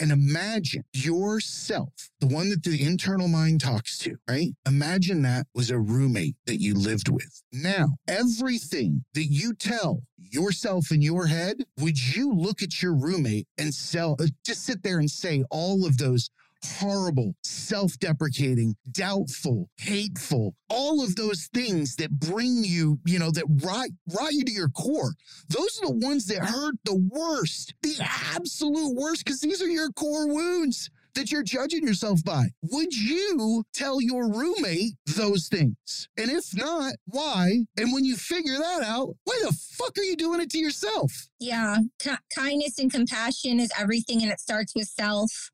[0.00, 4.50] And imagine yourself, the one that the internal mind talks to, right?
[4.66, 7.42] Imagine that was a roommate that you lived with.
[7.52, 13.46] Now, everything that you tell yourself in your head, would you look at your roommate
[13.58, 16.30] and sell, uh, just sit there and say all of those
[16.64, 23.44] horrible, self deprecating, doubtful, hateful, all of those things that bring you, you know, that
[23.62, 25.14] rot, rot you to your core.
[25.48, 27.96] Those are the ones that hurt the worst, the
[28.34, 32.46] absolute worst, because these are your core wounds that you're judging yourself by.
[32.62, 36.08] Would you tell your roommate those things?
[36.16, 37.64] And if not, why?
[37.76, 41.28] And when you figure that out, why the fuck are you doing it to yourself?
[41.40, 45.50] Yeah, Ki- kindness and compassion is everything, and it starts with self.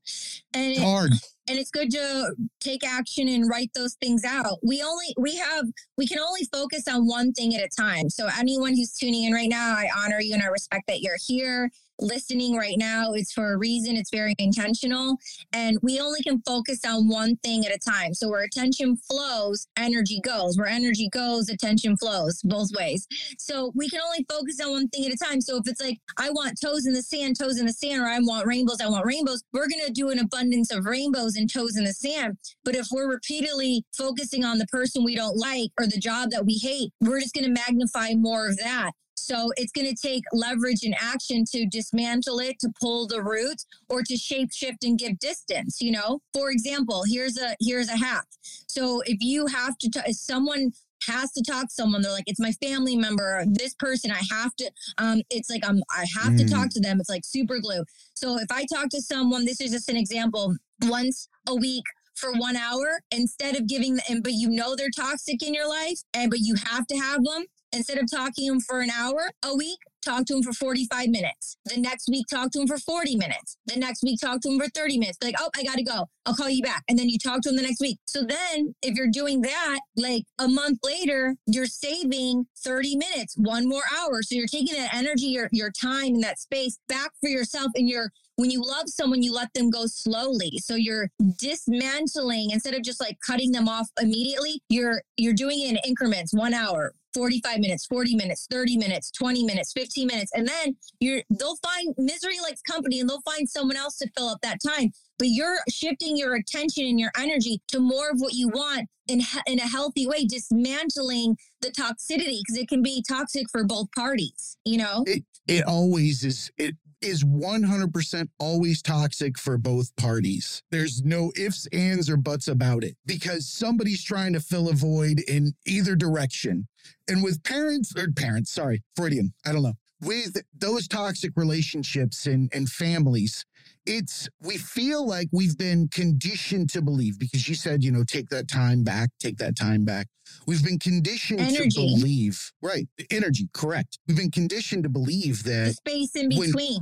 [0.52, 1.12] And It's it, hard.
[1.48, 4.58] and it's good to take action and write those things out.
[4.62, 5.66] We only we have
[5.98, 8.08] we can only focus on one thing at a time.
[8.10, 11.18] So anyone who's tuning in right now, I honor you and I respect that you're
[11.26, 13.12] here listening right now.
[13.12, 13.96] It's for a reason.
[13.96, 15.16] It's very intentional,
[15.52, 18.14] and we only can focus on one thing at a time.
[18.14, 20.56] So where attention flows, energy goes.
[20.58, 23.06] Where energy goes, attention flows both ways.
[23.38, 25.40] So we can only focus on one thing at a time.
[25.40, 28.06] So if it's like, I want toes in the sand, toes in the sand, or
[28.06, 31.52] I want rainbows, I want rainbows, we're going to do an abundance of rainbows and
[31.52, 32.38] toes in the sand.
[32.64, 36.44] But if we're repeatedly focusing on the person we don't like or the job that
[36.44, 38.92] we hate, we're just going to magnify more of that.
[39.14, 43.66] So it's going to take leverage and action to dismantle it, to pull the roots,
[43.88, 45.80] or to shape shift and give distance.
[45.80, 48.26] You know, for example, here's a here's a hack.
[48.66, 50.72] So if you have to, t- if someone
[51.06, 54.20] has to talk to someone, they're like, it's my family member, or this person, I
[54.30, 54.70] have to.
[54.98, 56.50] Um, it's like I'm, I have to Mm.
[56.50, 56.98] talk to them.
[57.00, 57.84] It's like super glue.
[58.14, 60.56] So if I talk to someone, this is just an example.
[60.82, 65.42] Once a week for one hour instead of giving them, but you know they're toxic
[65.42, 68.60] in your life, and but you have to have them instead of talking to them
[68.60, 69.78] for an hour a week.
[70.04, 71.56] Talk to them for 45 minutes.
[71.64, 73.56] The next week, talk to them for 40 minutes.
[73.66, 75.16] The next week, talk to them for 30 minutes.
[75.22, 76.10] Like, oh, I got to go.
[76.26, 76.84] I'll call you back.
[76.90, 77.98] And then you talk to them the next week.
[78.04, 83.66] So then, if you're doing that, like a month later, you're saving 30 minutes, one
[83.66, 84.22] more hour.
[84.22, 87.68] So you're taking that energy, your, your time, and that space back for yourself.
[87.74, 90.58] And you're when you love someone, you let them go slowly.
[90.58, 91.08] So you're
[91.38, 94.60] dismantling instead of just like cutting them off immediately.
[94.68, 99.44] You're you're doing it in increments, one hour, 45 minutes, 40 minutes, 30 minutes, 20
[99.44, 100.32] minutes, 15 minutes.
[100.34, 104.28] And then you're they'll find misery likes company and they'll find someone else to fill
[104.28, 104.92] up that time.
[105.18, 109.22] But you're shifting your attention and your energy to more of what you want in,
[109.46, 114.56] in a healthy way, dismantling the toxicity because it can be toxic for both parties,
[114.64, 115.04] you know?
[115.46, 116.50] It always is.
[116.56, 120.62] It is 100% always toxic for both parties.
[120.70, 125.20] There's no ifs, ands, or buts about it because somebody's trying to fill a void
[125.28, 126.66] in either direction.
[127.08, 129.74] And with parents, or parents, sorry, Freudian, I don't know.
[130.00, 133.44] With those toxic relationships and, and families,
[133.86, 138.28] it's we feel like we've been conditioned to believe because you said, you know, take
[138.30, 140.06] that time back, take that time back.
[140.46, 142.86] We've been conditioned to believe, right?
[143.10, 143.98] Energy, correct.
[144.08, 146.80] We've been conditioned to believe The that space in when- between.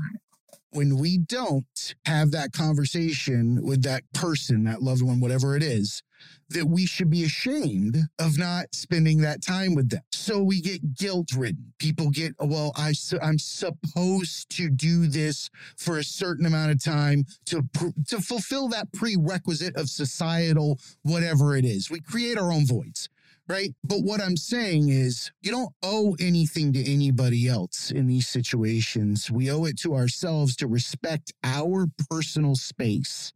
[0.71, 6.03] when we don't have that conversation with that person, that loved one, whatever it is,
[6.51, 10.03] that we should be ashamed of not spending that time with them.
[10.13, 11.73] So we get guilt ridden.
[11.79, 16.83] People get, oh, well, I, I'm supposed to do this for a certain amount of
[16.83, 17.63] time to,
[18.09, 21.91] to fulfill that prerequisite of societal, whatever it is.
[21.91, 23.09] We create our own voids
[23.49, 23.75] right?
[23.85, 29.31] But what I'm saying is, you don't owe anything to anybody else in these situations.
[29.31, 33.33] We owe it to ourselves to respect our personal space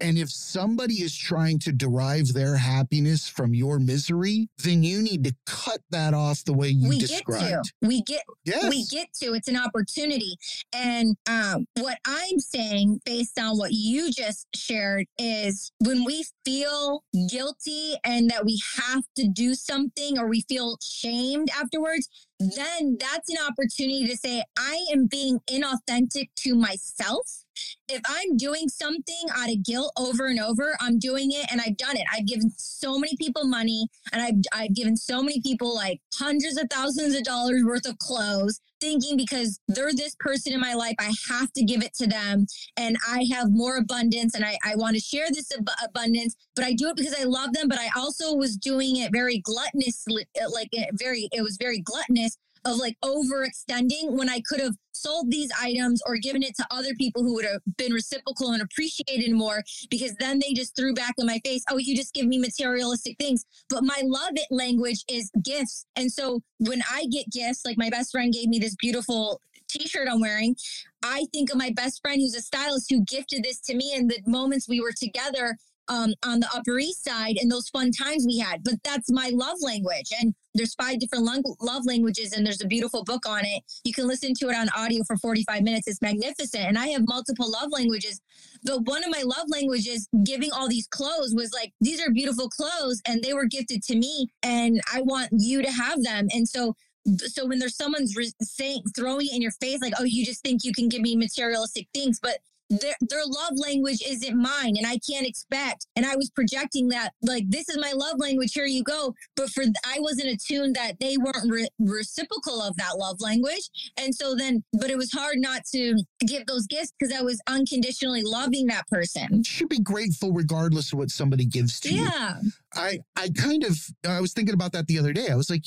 [0.00, 5.24] and if somebody is trying to derive their happiness from your misery, then you need
[5.24, 7.40] to cut that off the way you we described.
[7.40, 7.88] Get to.
[7.88, 8.68] We get yes.
[8.68, 9.34] we get to.
[9.34, 10.36] It's an opportunity.
[10.74, 17.02] And um, what I'm saying, based on what you just shared, is when we feel
[17.28, 23.28] guilty and that we have to do something or we feel shamed afterwards, then that's
[23.28, 27.44] an opportunity to say, I am being inauthentic to myself.
[27.88, 31.76] If I'm doing something out of guilt over and over, I'm doing it and I've
[31.76, 32.04] done it.
[32.12, 36.56] I've given so many people money and I've, I've given so many people like hundreds
[36.56, 40.94] of thousands of dollars worth of clothes, thinking because they're this person in my life,
[40.98, 44.76] I have to give it to them and I have more abundance and I, I
[44.76, 47.68] want to share this ab- abundance, but I do it because I love them.
[47.68, 52.36] But I also was doing it very gluttonously, like very, it was very gluttonous
[52.68, 56.94] of like overextending when I could have sold these items or given it to other
[56.94, 61.14] people who would have been reciprocal and appreciated more because then they just threw back
[61.18, 63.44] in my face, oh, you just give me materialistic things.
[63.68, 65.86] But my love it language is gifts.
[65.96, 70.08] And so when I get gifts, like my best friend gave me this beautiful t-shirt
[70.10, 70.56] I'm wearing,
[71.02, 74.10] I think of my best friend who's a stylist who gifted this to me and
[74.10, 75.56] the moments we were together
[75.88, 78.62] um, on the Upper East Side and those fun times we had.
[78.64, 80.12] But that's my love language.
[80.20, 81.24] And there's five different
[81.60, 83.62] love languages, and there's a beautiful book on it.
[83.84, 85.86] You can listen to it on audio for 45 minutes.
[85.86, 86.64] It's magnificent.
[86.64, 88.20] And I have multiple love languages.
[88.64, 92.48] But one of my love languages, giving all these clothes, was like, these are beautiful
[92.48, 96.28] clothes, and they were gifted to me, and I want you to have them.
[96.32, 96.74] And so
[97.16, 100.42] so when there's someone's re- saying throwing it in your face like oh you just
[100.42, 102.38] think you can give me materialistic things but
[102.70, 105.86] their, their love language isn't mine and I can't expect.
[105.96, 109.14] And I was projecting that, like, this is my love language, here you go.
[109.36, 113.70] But for, I wasn't attuned that they weren't re- reciprocal of that love language.
[113.98, 117.40] And so then, but it was hard not to give those gifts because I was
[117.46, 119.28] unconditionally loving that person.
[119.30, 122.02] You should be grateful regardless of what somebody gives to yeah.
[122.02, 122.08] you.
[122.08, 122.34] Yeah.
[122.74, 125.28] I, I kind of, I was thinking about that the other day.
[125.30, 125.62] I was like,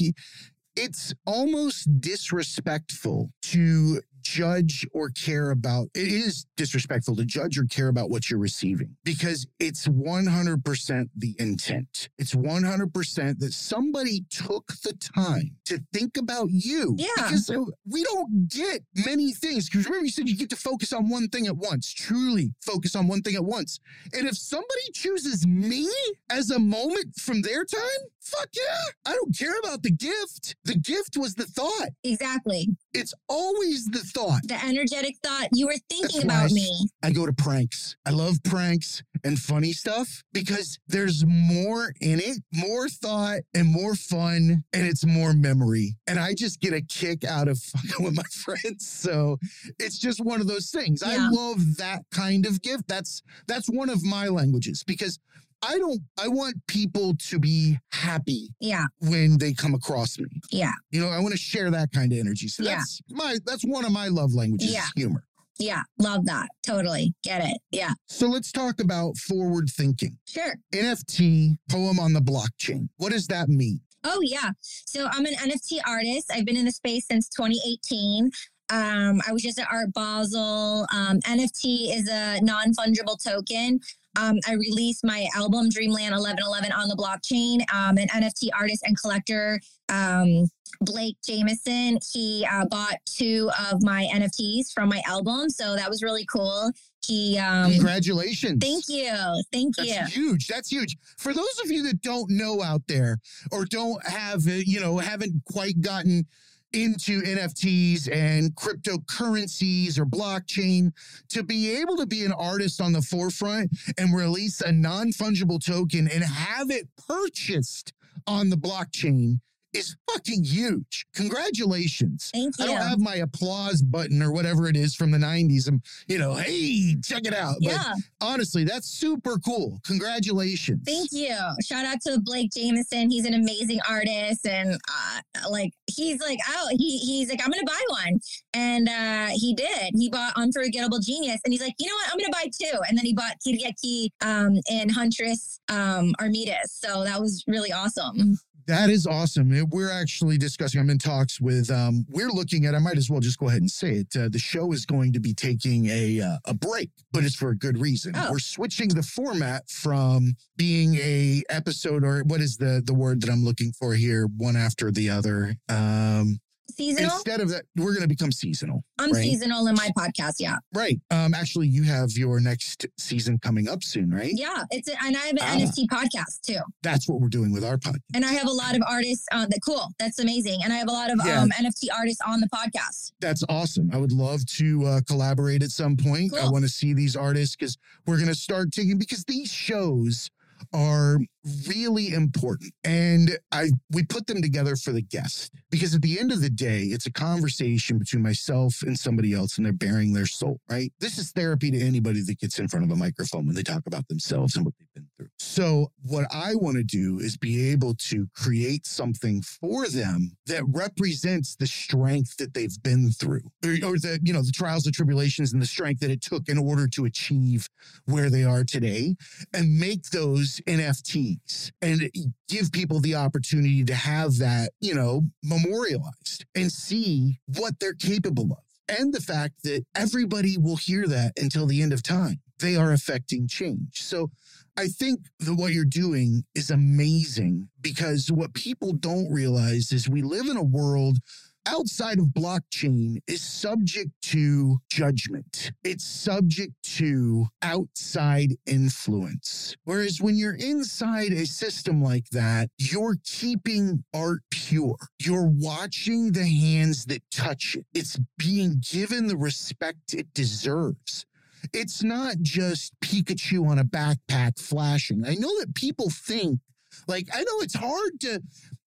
[0.75, 7.89] it's almost disrespectful to judge or care about it is disrespectful to judge or care
[7.89, 12.09] about what you're receiving because it's 100% the intent.
[12.17, 16.95] It's 100% that somebody took the time to think about you.
[16.97, 17.07] Yeah.
[17.17, 17.51] Because
[17.85, 19.69] we don't get many things.
[19.69, 22.95] Because remember, you said you get to focus on one thing at once, truly focus
[22.95, 23.79] on one thing at once.
[24.13, 25.89] And if somebody chooses me
[26.29, 27.81] as a moment from their time,
[28.21, 29.11] fuck yeah.
[29.11, 30.55] I don't care about the gift.
[30.63, 31.89] The gift was the thought.
[32.03, 32.69] Exactly.
[32.93, 34.41] It's always the thought.
[34.47, 35.49] The energetic thought.
[35.53, 36.87] You were thinking about I, me.
[37.03, 37.95] I go to pranks.
[38.05, 43.95] I love pranks and funny stuff because there's more in it, more thought and more
[43.95, 45.95] fun, and it's more memory.
[46.07, 48.87] And I just get a kick out of fucking with my friends.
[48.87, 49.37] So
[49.79, 51.03] it's just one of those things.
[51.05, 51.13] Yeah.
[51.13, 52.87] I love that kind of gift.
[52.87, 55.19] That's that's one of my languages because
[55.63, 58.49] I don't, I want people to be happy.
[58.59, 58.85] Yeah.
[58.99, 60.27] When they come across me.
[60.51, 60.71] Yeah.
[60.91, 62.47] You know, I want to share that kind of energy.
[62.47, 62.75] So yeah.
[62.75, 64.87] that's my, that's one of my love languages, yeah.
[64.95, 65.23] humor.
[65.59, 66.49] Yeah, love that.
[66.65, 67.13] Totally.
[67.23, 67.57] Get it.
[67.71, 67.91] Yeah.
[68.07, 70.17] So let's talk about forward thinking.
[70.25, 70.55] Sure.
[70.73, 72.89] NFT, poem on the blockchain.
[72.97, 73.79] What does that mean?
[74.03, 74.49] Oh, yeah.
[74.61, 76.31] So I'm an NFT artist.
[76.33, 78.31] I've been in the space since 2018.
[78.71, 80.87] Um, I was just at Art Basel.
[80.93, 83.79] Um, NFT is a non fungible token.
[84.19, 87.61] Um, I released my album Dreamland 1111 on the blockchain.
[87.73, 90.45] Um, an NFT artist and collector, um,
[90.81, 95.49] Blake Jamieson, he uh, bought two of my NFTs from my album.
[95.49, 96.71] So that was really cool.
[97.05, 98.59] He um, congratulations.
[98.61, 99.43] Thank you.
[99.51, 100.29] Thank That's you.
[100.29, 100.47] huge.
[100.47, 100.97] That's huge.
[101.17, 103.19] For those of you that don't know out there
[103.51, 106.25] or don't have, uh, you know, haven't quite gotten
[106.73, 110.91] into NFTs and cryptocurrencies or blockchain
[111.29, 115.63] to be able to be an artist on the forefront and release a non fungible
[115.63, 117.93] token and have it purchased
[118.27, 119.39] on the blockchain
[119.73, 121.05] is fucking huge.
[121.15, 122.29] Congratulations.
[122.33, 122.65] Thank you.
[122.65, 125.67] I don't have my applause button or whatever it is from the 90s.
[125.67, 127.55] I'm, you know, hey, check it out.
[127.61, 127.93] But yeah.
[128.21, 129.79] honestly, that's super cool.
[129.85, 130.81] Congratulations.
[130.85, 131.37] Thank you.
[131.63, 133.09] Shout out to Blake Jamieson.
[133.09, 134.45] He's an amazing artist.
[134.45, 138.19] And uh, like, he's like, oh, he, he's like, I'm going to buy one.
[138.53, 139.93] And uh, he did.
[139.95, 141.39] He bought Unforgettable Genius.
[141.45, 142.11] And he's like, you know what?
[142.11, 142.79] I'm going to buy two.
[142.89, 146.67] And then he bought Kyriaki um, and Huntress um, Armidas.
[146.67, 148.37] So that was really awesome
[148.71, 149.53] That is awesome.
[149.69, 153.19] We're actually discussing, I'm in talks with, um, we're looking at, I might as well
[153.19, 154.15] just go ahead and say it.
[154.15, 157.49] Uh, the show is going to be taking a, uh, a break, but it's for
[157.49, 158.13] a good reason.
[158.15, 158.29] Oh.
[158.31, 163.29] We're switching the format from being a episode or what is the, the word that
[163.29, 164.29] I'm looking for here?
[164.37, 165.57] One after the other.
[165.67, 166.39] Um,
[166.71, 167.11] Seasonal.
[167.13, 168.83] instead of that, we're going to become seasonal.
[168.99, 169.21] I'm right.
[169.23, 170.35] seasonal in my podcast.
[170.39, 170.57] Yeah.
[170.73, 170.99] Right.
[171.11, 174.31] Um, actually, you have your next season coming up soon, right?
[174.35, 174.63] Yeah.
[174.71, 175.55] It's a, and I have an Ah.
[175.57, 176.59] NFT podcast too.
[176.83, 177.99] That's what we're doing with our podcast.
[178.13, 179.89] And I have a lot of artists uh, that cool.
[179.99, 180.61] That's amazing.
[180.63, 181.41] And I have a lot of Yeah.
[181.41, 183.11] um, NFT artists on the podcast.
[183.19, 183.89] That's awesome.
[183.93, 186.33] I would love to uh, collaborate at some point.
[186.37, 190.29] I want to see these artists because we're going to start taking because these shows
[190.73, 191.19] are
[191.67, 192.73] really important.
[192.83, 195.51] And i we put them together for the guest.
[195.69, 199.57] Because at the end of the day it's a conversation between myself and somebody else
[199.57, 200.91] and they're bearing their soul right?
[200.99, 203.83] This is therapy to anybody that gets in front of a microphone when they talk
[203.85, 205.29] about themselves and what they've been through.
[205.39, 210.63] So what i want to do is be able to create something for them that
[210.67, 214.91] represents the strength that they've been through or, or the you know the trials the
[214.91, 217.69] tribulations and the strength that it took in order to achieve
[218.05, 219.15] where they are today
[219.53, 222.09] and make those NFTs and
[222.49, 228.51] give people the opportunity to have that, you know, memorialized and see what they're capable
[228.51, 228.97] of.
[228.99, 232.41] And the fact that everybody will hear that until the end of time.
[232.59, 234.03] They are affecting change.
[234.03, 234.29] So
[234.77, 240.21] I think that what you're doing is amazing because what people don't realize is we
[240.21, 241.17] live in a world
[241.65, 245.71] outside of blockchain is subject to judgment.
[245.83, 249.75] It's subject to outside influence.
[249.83, 254.97] Whereas when you're inside a system like that, you're keeping art pure.
[255.19, 257.85] You're watching the hands that touch it.
[257.93, 261.25] It's being given the respect it deserves.
[261.73, 265.23] It's not just Pikachu on a backpack flashing.
[265.25, 266.59] I know that people think
[267.07, 268.41] like I know it's hard to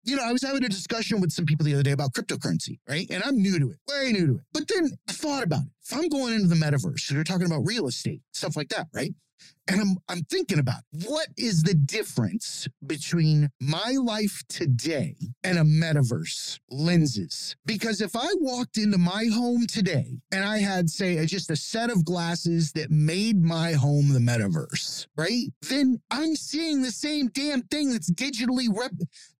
[0.04, 2.78] you know, I was having a discussion with some people the other day about cryptocurrency,
[2.88, 3.06] right?
[3.10, 4.44] And I'm new to it, way new to it.
[4.52, 5.72] But then I thought about it.
[5.82, 8.88] If I'm going into the metaverse, so you're talking about real estate, stuff like that,
[8.92, 9.14] right?
[9.66, 15.62] And I'm I'm thinking about what is the difference between my life today and a
[15.62, 17.56] metaverse lenses?
[17.64, 21.90] Because if I walked into my home today and I had, say, just a set
[21.90, 25.46] of glasses that made my home the metaverse, right?
[25.62, 28.92] Then I'm seeing the same damn thing that's digitally rep.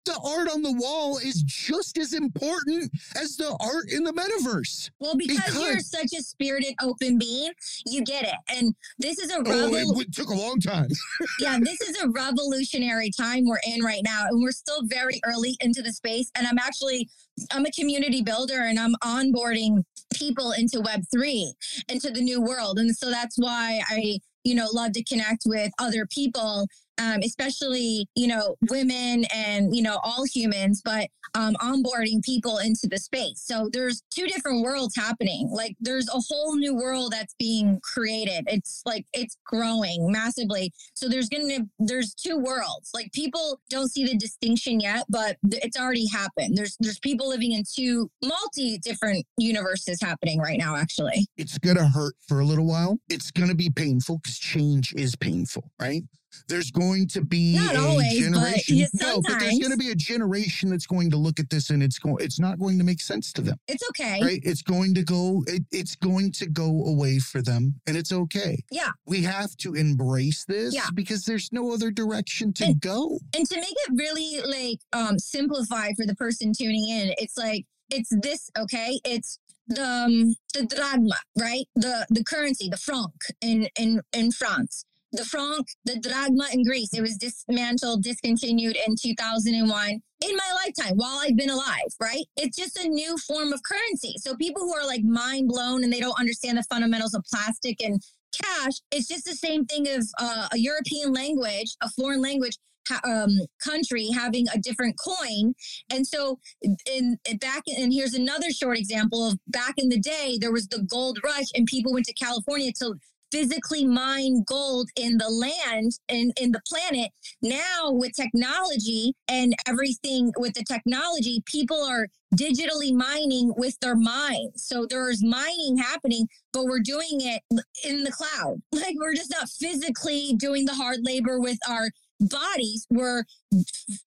[0.04, 4.90] The art on the wall is just as important as the art in the metaverse.
[5.00, 7.52] Well, because, you're such a spirited, open being,
[7.86, 8.34] you get it.
[8.54, 10.88] And this is a Oh, revol- it took a long time.
[11.40, 15.56] yeah, this is a revolutionary time we're in right now, and we're still very early
[15.60, 16.30] into the space.
[16.36, 17.08] And I'm actually,
[17.50, 21.54] I'm a community builder, and I'm onboarding people into Web three,
[21.88, 25.72] into the new world, and so that's why I, you know, love to connect with
[25.78, 26.66] other people.
[26.98, 32.86] Um, especially, you know, women and, you know, all humans, but um, onboarding people into
[32.88, 33.42] the space.
[33.44, 35.48] So there's two different worlds happening.
[35.50, 38.44] Like there's a whole new world that's being created.
[38.46, 40.72] It's like it's growing massively.
[40.94, 42.90] So there's gonna there's two worlds.
[42.94, 46.56] Like people don't see the distinction yet, but it's already happened.
[46.56, 50.76] There's there's people living in two multi different universes happening right now.
[50.76, 52.98] Actually, it's to hurt for a little while.
[53.08, 56.02] It's to be painful because change is painful, right?
[56.48, 58.76] There's going to be Not a always, but generation.
[58.76, 61.70] yeah, no, but there's going to be a generation that's going to look at this
[61.70, 62.16] and it's going.
[62.20, 64.20] It's not going to make sense to them, it's okay.
[64.22, 64.40] right?
[64.44, 65.42] It's going to go.
[65.46, 68.62] It, it's going to go away for them, and it's okay.
[68.70, 68.90] Yeah.
[69.06, 70.86] we have to embrace this Yeah.
[70.94, 73.18] because there's no other direction to And- go.
[73.34, 77.66] And to make it really like um simplified for the person tuning in, it's like
[77.90, 78.98] it's this, okay?
[79.04, 81.66] It's the um, the drachma, right?
[81.74, 84.84] The the currency, the franc in in in France.
[85.14, 86.92] The franc, the drachma in Greece.
[86.92, 92.24] It was dismantled, discontinued in 2001 in my lifetime while I've been alive, right?
[92.36, 94.14] It's just a new form of currency.
[94.18, 97.80] So people who are like mind blown and they don't understand the fundamentals of plastic
[97.80, 98.02] and
[98.34, 102.56] cash, it's just the same thing of uh, a European language, a foreign language
[103.04, 105.54] um, country having a different coin.
[105.90, 110.38] And so, in, in back, and here's another short example of back in the day,
[110.40, 112.94] there was the gold rush, and people went to California to
[113.34, 117.10] physically mine gold in the land and in the planet.
[117.42, 122.06] Now, with technology and everything with the technology, people are
[122.36, 124.64] digitally mining with their minds.
[124.64, 127.42] So there's mining happening, but we're doing it
[127.84, 128.62] in the cloud.
[128.84, 131.88] Like we're just not physically doing the hard labor with our
[132.20, 132.86] bodies.
[132.90, 133.24] We're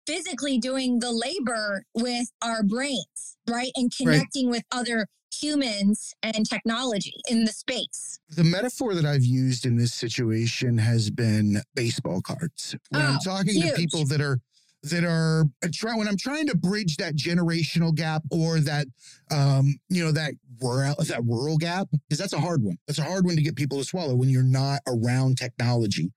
[0.05, 3.71] physically doing the labor with our brains, right?
[3.75, 8.19] And connecting with other humans and technology in the space.
[8.29, 12.75] The metaphor that I've used in this situation has been baseball cards.
[12.89, 14.39] When I'm Oh, talking to people that are
[14.83, 18.87] that are try when I'm trying to bridge that generational gap or that
[19.31, 22.77] um, you know, that rural that rural gap, because that's a hard one.
[22.87, 26.11] That's a hard one to get people to swallow when you're not around technology.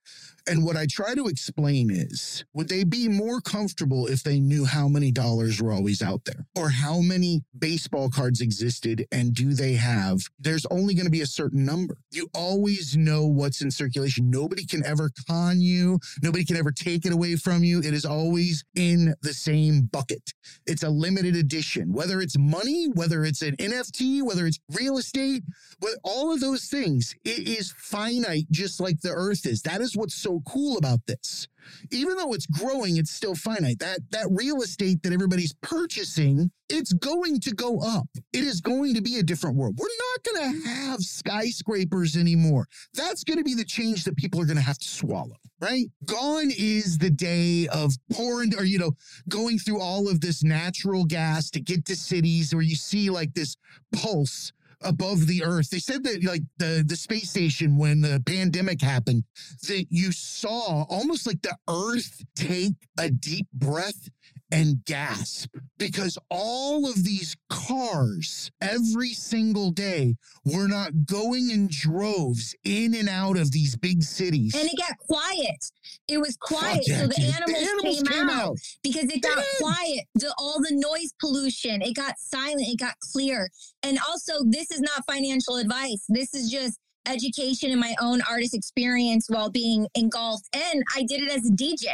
[0.46, 4.64] And what I try to explain is would they be more comfortable if they knew
[4.64, 9.52] how many dollars were always out there or how many baseball cards existed and do
[9.52, 10.20] they have?
[10.38, 11.98] There's only going to be a certain number.
[12.10, 14.30] You always know what's in circulation.
[14.30, 17.78] Nobody can ever con you, nobody can ever take it away from you.
[17.80, 20.32] It is always in the same bucket.
[20.66, 25.42] It's a limited edition, whether it's money, whether it's an NFT, whether it's real estate,
[25.80, 29.60] but all of those things, it is finite, just like the earth is.
[29.62, 31.48] That is what's so cool about this.
[31.90, 33.80] Even though it's growing, it's still finite.
[33.80, 38.06] That that real estate that everybody's purchasing, it's going to go up.
[38.32, 39.74] It is going to be a different world.
[39.76, 42.66] We're not going to have skyscrapers anymore.
[42.94, 45.86] That's going to be the change that people are going to have to swallow, right?
[46.04, 48.92] Gone is the day of pouring or you know,
[49.28, 53.34] going through all of this natural gas to get to cities where you see like
[53.34, 53.56] this
[53.92, 54.52] pulse
[54.82, 55.70] above the earth.
[55.70, 59.24] They said that like the the space station when the pandemic happened,
[59.68, 64.08] that you saw almost like the earth take a deep breath
[64.52, 72.54] and gasp because all of these cars every single day were not going in droves
[72.64, 74.54] in and out of these big cities.
[74.54, 75.64] And it got quiet.
[76.08, 76.84] It was quiet.
[76.84, 80.04] so the animals, the animals, came, came out, out, because it got quiet.
[80.14, 83.48] The, all the noise pollution, it got silent, it got clear.
[83.82, 86.04] And also, this is not financial advice.
[86.08, 90.48] This is just education and my own artist experience while being engulfed.
[90.54, 91.86] And I did it as a DJ.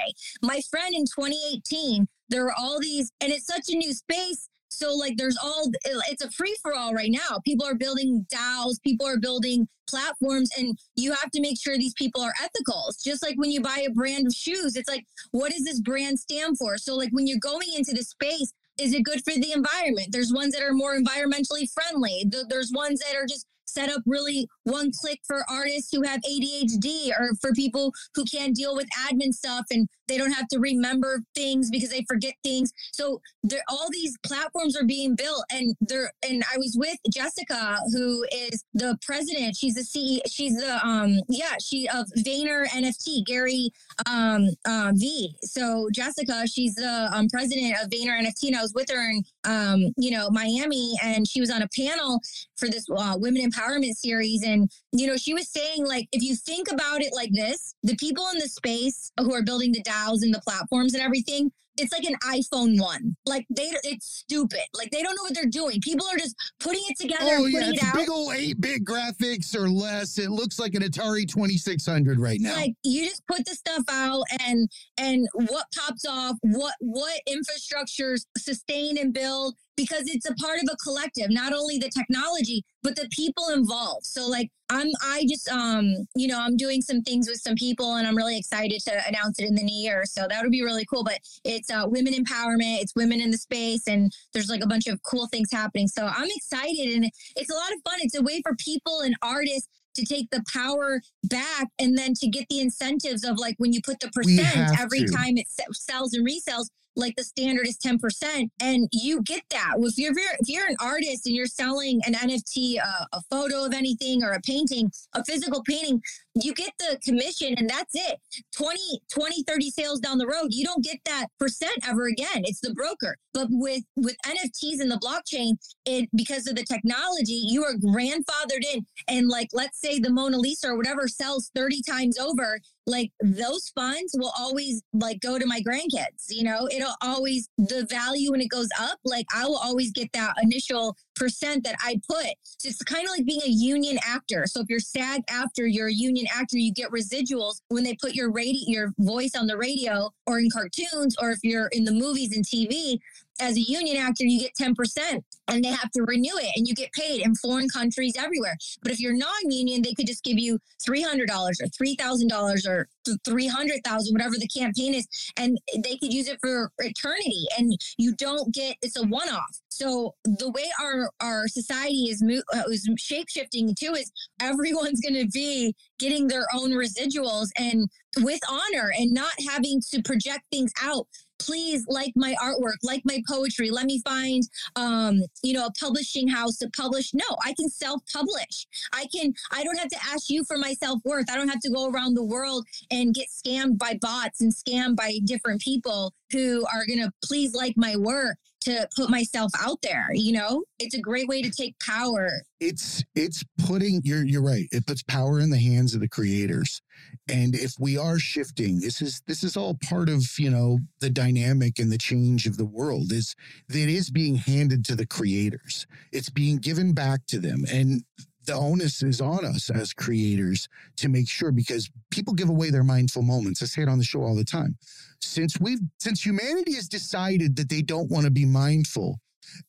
[0.43, 4.49] My friend in 2018, there were all these, and it's such a new space.
[4.69, 7.41] So like there's all it's a free for all right now.
[7.45, 11.95] People are building DAOs, people are building platforms and you have to make sure these
[11.95, 12.85] people are ethical.
[12.89, 15.81] It's just like when you buy a brand of shoes, it's like what does this
[15.81, 16.77] brand stand for?
[16.77, 20.09] So like when you're going into the space, is it good for the environment?
[20.11, 22.27] There's ones that are more environmentally friendly.
[22.49, 27.11] There's ones that are just set up really one click for artists who have ADHD
[27.11, 31.23] or for people who can't deal with admin stuff and they don't have to remember
[31.35, 32.73] things because they forget things.
[32.93, 37.79] So there all these platforms are being built and they're and I was with Jessica
[37.93, 39.57] who is the president.
[39.57, 43.71] She's the CEO she's the um yeah, she of Vayner NFT, Gary
[44.11, 45.35] um uh, V.
[45.43, 49.23] So Jessica, she's the um, president of Vayner NFT and I was with her in
[49.45, 52.21] um you know Miami and she was on a panel
[52.57, 56.35] for this uh, women empowerment series and you know she was saying like if you
[56.35, 60.23] think about it like this, the people in the space who are building the DAOs
[60.23, 63.17] and the platforms and everything, it's like an iPhone one.
[63.27, 64.61] Like they, it's stupid.
[64.75, 65.81] Like they don't know what they're doing.
[65.81, 67.25] People are just putting it together.
[67.25, 70.19] Oh yeah, it's it big old eight bit graphics or less.
[70.19, 72.57] It looks like an Atari twenty six hundred right now.
[72.57, 78.27] Like you just put the stuff out and and what pops off, what what infrastructures
[78.37, 81.31] sustain and build because it's a part of a collective.
[81.31, 84.07] Not only the technology, but the people involved.
[84.07, 87.95] So like I'm I just um you know I'm doing some things with some people
[87.97, 90.05] and I'm really excited to announce it in the new year.
[90.07, 91.05] So that would be really cool.
[91.05, 92.81] But it's uh, women empowerment.
[92.81, 95.89] It's women in the space, and there's like a bunch of cool things happening.
[95.89, 97.99] So I'm excited, and it's a lot of fun.
[98.03, 102.29] It's a way for people and artists to take the power back and then to
[102.29, 105.13] get the incentives of like when you put the percent every to.
[105.13, 109.75] time it sells and resells like the standard is 10% and you get that.
[109.79, 113.75] If you're if you're an artist and you're selling an nft uh, a photo of
[113.75, 116.03] anything or a painting a physical painting
[116.35, 118.19] you get the commission and that's it.
[118.57, 122.43] 20 20 30 sales down the road you don't get that percent ever again.
[122.45, 123.17] It's the broker.
[123.33, 128.65] But with with nfts and the blockchain it because of the technology you are grandfathered
[128.75, 128.87] in.
[129.09, 133.69] And like let's say the mona lisa or whatever sells 30 times over like those
[133.75, 136.69] funds will always like go to my grandkids you know?
[136.71, 140.97] It'll always the value when it goes up like i will always get that initial
[141.17, 142.27] percent that i put
[142.59, 145.93] so it's kind of like being a union actor so if you're SAG-AFTRA you're a
[145.93, 150.11] union actor you get residuals when they put your radio your voice on the radio
[150.27, 152.99] or in cartoons or if you're in the movies and tv
[153.41, 156.75] as a union actor, you get 10% and they have to renew it and you
[156.75, 158.57] get paid in foreign countries everywhere.
[158.83, 162.89] But if you're non union, they could just give you $300 or $3,000 or
[163.25, 165.07] 300,000, whatever the campaign is,
[165.37, 167.47] and they could use it for eternity.
[167.59, 169.61] And you don't get, it's a one off.
[169.77, 174.11] So the way our, our society is, mo- uh, is shape shifting too is
[174.41, 180.03] everyone's going to be getting their own residuals and with honor and not having to
[180.03, 181.07] project things out
[181.39, 183.71] please like my artwork, like my poetry.
[183.71, 184.43] Let me find,
[184.75, 187.13] um, you know, a publishing house to publish.
[187.15, 188.67] No, I can self publish.
[188.93, 191.31] I can, I don't have to ask you for my self worth.
[191.31, 194.97] I don't have to go around the world and get scammed by bots and scammed
[194.97, 198.37] by different people who are going to please like my work
[198.67, 200.65] to put myself out there you know?
[200.79, 202.31] It's a great way to take power.
[202.61, 204.67] It's it's putting you're you're right.
[204.73, 206.83] It puts power in the hands of the creators.
[207.29, 211.11] And if we are shifting this is this is all part of you know the
[211.11, 213.35] dynamic and the change of the world is
[213.69, 215.87] that is being handed to the creators.
[216.13, 217.65] It's being given back to them.
[217.71, 218.03] And
[218.47, 222.85] the onus is on us as creators to make sure because people give away their
[222.85, 223.63] mindful moments.
[223.63, 224.77] I say it on the show all the time.
[225.21, 229.19] Since we've since humanity has decided that they don't want to be mindful,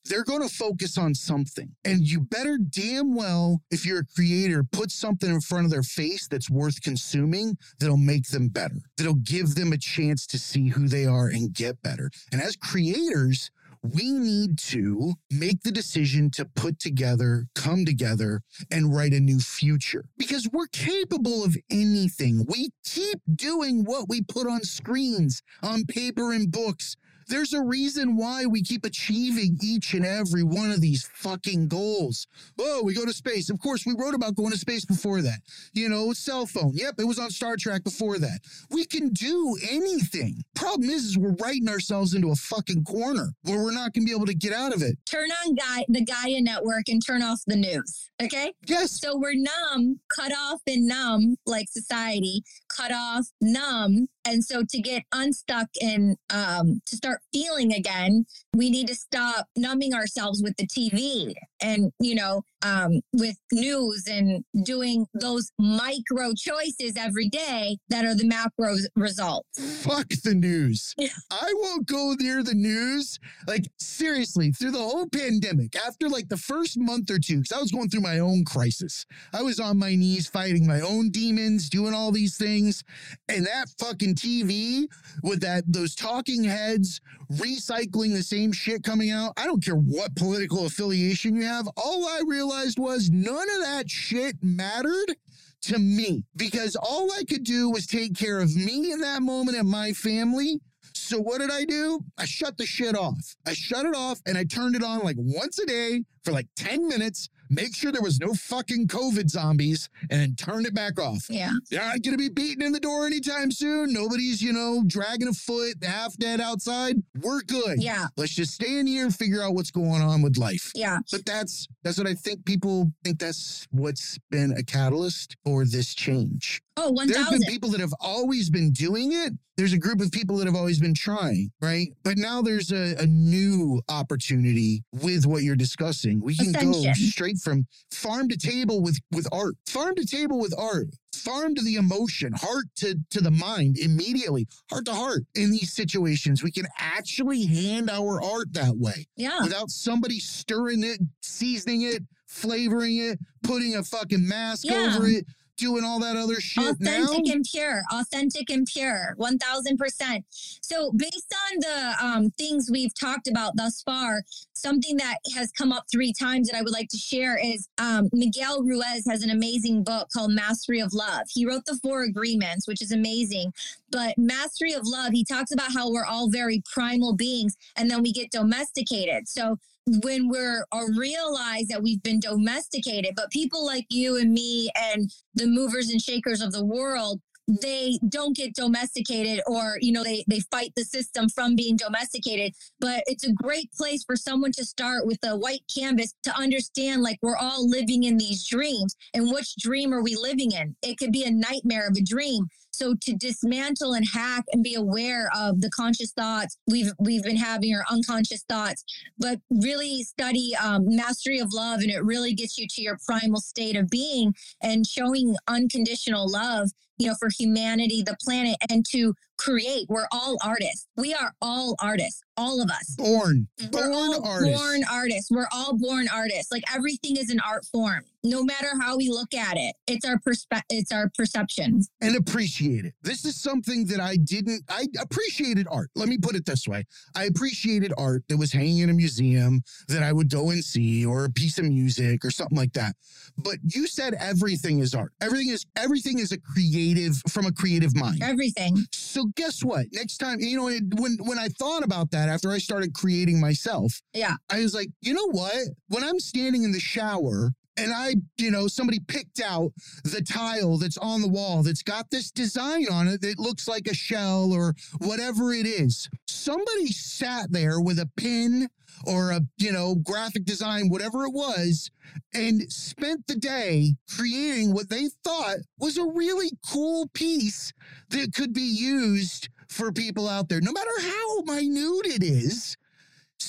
[0.05, 1.75] they're going to focus on something.
[1.85, 5.83] And you better damn well, if you're a creator, put something in front of their
[5.83, 10.69] face that's worth consuming that'll make them better, that'll give them a chance to see
[10.69, 12.09] who they are and get better.
[12.31, 13.51] And as creators,
[13.81, 19.39] we need to make the decision to put together, come together, and write a new
[19.39, 22.45] future because we're capable of anything.
[22.47, 26.95] We keep doing what we put on screens, on paper, and books.
[27.27, 32.27] There's a reason why we keep achieving each and every one of these fucking goals.
[32.59, 33.49] Oh, we go to space.
[33.49, 35.39] Of course, we wrote about going to space before that.
[35.73, 36.71] You know, cell phone.
[36.73, 38.39] Yep, it was on Star Trek before that.
[38.71, 40.41] We can do anything.
[40.55, 44.09] Problem is, is we're writing ourselves into a fucking corner where we're not going to
[44.09, 44.97] be able to get out of it.
[45.05, 48.09] Turn on Guy, the Gaia network and turn off the news.
[48.21, 48.53] Okay.
[48.65, 48.99] Yes.
[48.99, 54.07] So we're numb, cut off and numb like society, cut off, numb.
[54.27, 59.47] And so to get unstuck and um, to start feeling again, we need to stop
[59.55, 66.33] numbing ourselves with the TV and, you know, um, with news and doing those micro
[66.35, 69.83] choices every day that are the macro results.
[69.83, 70.93] Fuck the news.
[71.31, 73.19] I won't go near the news.
[73.47, 77.61] Like, seriously, through the whole pandemic, after like the first month or two, because I
[77.61, 81.69] was going through my own crisis, I was on my knees fighting my own demons,
[81.69, 82.83] doing all these things.
[83.29, 84.87] And that fucking TV
[85.23, 86.99] with that, those talking heads
[87.31, 89.33] recycling the same shit coming out.
[89.37, 91.67] I don't care what political affiliation you have.
[91.77, 95.15] All I realized was none of that shit mattered
[95.61, 99.57] to me because all I could do was take care of me in that moment
[99.57, 100.59] and my family.
[100.93, 101.99] So what did I do?
[102.17, 103.35] I shut the shit off.
[103.45, 106.47] I shut it off and I turned it on like once a day for like
[106.55, 111.27] 10 minutes make sure there was no fucking COVID zombies, and turn it back off.
[111.29, 111.51] Yeah.
[111.69, 113.93] They're not going to be beaten in the door anytime soon.
[113.93, 116.97] Nobody's, you know, dragging a foot half dead outside.
[117.21, 117.81] We're good.
[117.81, 118.07] Yeah.
[118.17, 120.71] Let's just stay in here and figure out what's going on with life.
[120.75, 120.99] Yeah.
[121.11, 125.93] But that's that's what I think people think that's what's been a catalyst for this
[125.93, 126.61] change.
[126.79, 127.39] Oh, There's 1000.
[127.39, 129.33] been people that have always been doing it.
[129.57, 131.87] There's a group of people that have always been trying, right?
[132.03, 136.21] But now there's a, a new opportunity with what you're discussing.
[136.21, 140.53] We can go straight from farm to table with with art, farm to table with
[140.57, 145.23] art, farm to the emotion, heart to to the mind immediately, heart to heart.
[145.33, 149.41] In these situations, we can actually hand our art that way Yeah.
[149.41, 154.93] without somebody stirring it, seasoning it, flavoring it, putting a fucking mask Yeah.
[154.95, 155.25] over it,
[155.57, 157.33] doing all that other shit authentic now.
[157.33, 160.23] and pure authentic and pure 1000%
[160.61, 165.71] so based on the um, things we've talked about thus far something that has come
[165.71, 169.29] up three times that i would like to share is um, miguel ruiz has an
[169.29, 171.23] amazing book called mastery of love.
[171.29, 173.53] He wrote the four agreements which is amazing
[173.91, 178.01] but mastery of love he talks about how we're all very primal beings and then
[178.01, 179.27] we get domesticated.
[179.27, 179.57] So
[180.03, 185.09] when we're or realize that we've been domesticated but people like you and me and
[185.35, 190.23] the movers and shakers of the world they don't get domesticated or you know they
[190.27, 192.53] they fight the system from being domesticated.
[192.79, 197.03] But it's a great place for someone to start with a white canvas to understand
[197.03, 198.95] like we're all living in these dreams.
[199.13, 200.75] And which dream are we living in?
[200.81, 202.47] It could be a nightmare of a dream
[202.77, 207.37] so to dismantle and hack and be aware of the conscious thoughts we've we've been
[207.37, 208.83] having or unconscious thoughts
[209.17, 213.41] but really study um, mastery of love and it really gets you to your primal
[213.41, 219.13] state of being and showing unconditional love you know for humanity the planet and to
[219.37, 224.25] create we're all artists we are all artists all of us Born, we're born all
[224.27, 224.57] artist.
[224.61, 228.97] born artists we're all born artists like everything is an art form no matter how
[228.97, 232.93] we look at it it's our perspe- it's our perception and appreciate it.
[233.03, 235.89] This is something that I didn't, I appreciated art.
[235.95, 236.85] Let me put it this way.
[237.15, 241.05] I appreciated art that was hanging in a museum that I would go and see
[241.05, 242.95] or a piece of music or something like that.
[243.37, 245.11] But you said everything is art.
[245.21, 246.86] Everything is, everything is a creative
[247.29, 248.21] from a creative mind.
[248.21, 248.77] Everything.
[248.91, 249.87] So guess what?
[249.93, 250.65] Next time, you know,
[250.95, 254.35] when when I thought about that after I started creating myself, Yeah.
[254.49, 255.55] I was like, you know what?
[255.87, 259.71] When I'm standing in the shower and I, you know, somebody picked out
[260.03, 263.87] the tile that's on the wall that's got this design on it that looks like
[263.87, 266.09] a shell or whatever it is.
[266.27, 268.69] Somebody sat there with a pin
[269.05, 271.91] or a, you know, graphic design, whatever it was,
[272.33, 277.73] and spent the day creating what they thought was a really cool piece
[278.09, 282.75] that could be used for people out there, no matter how minute it is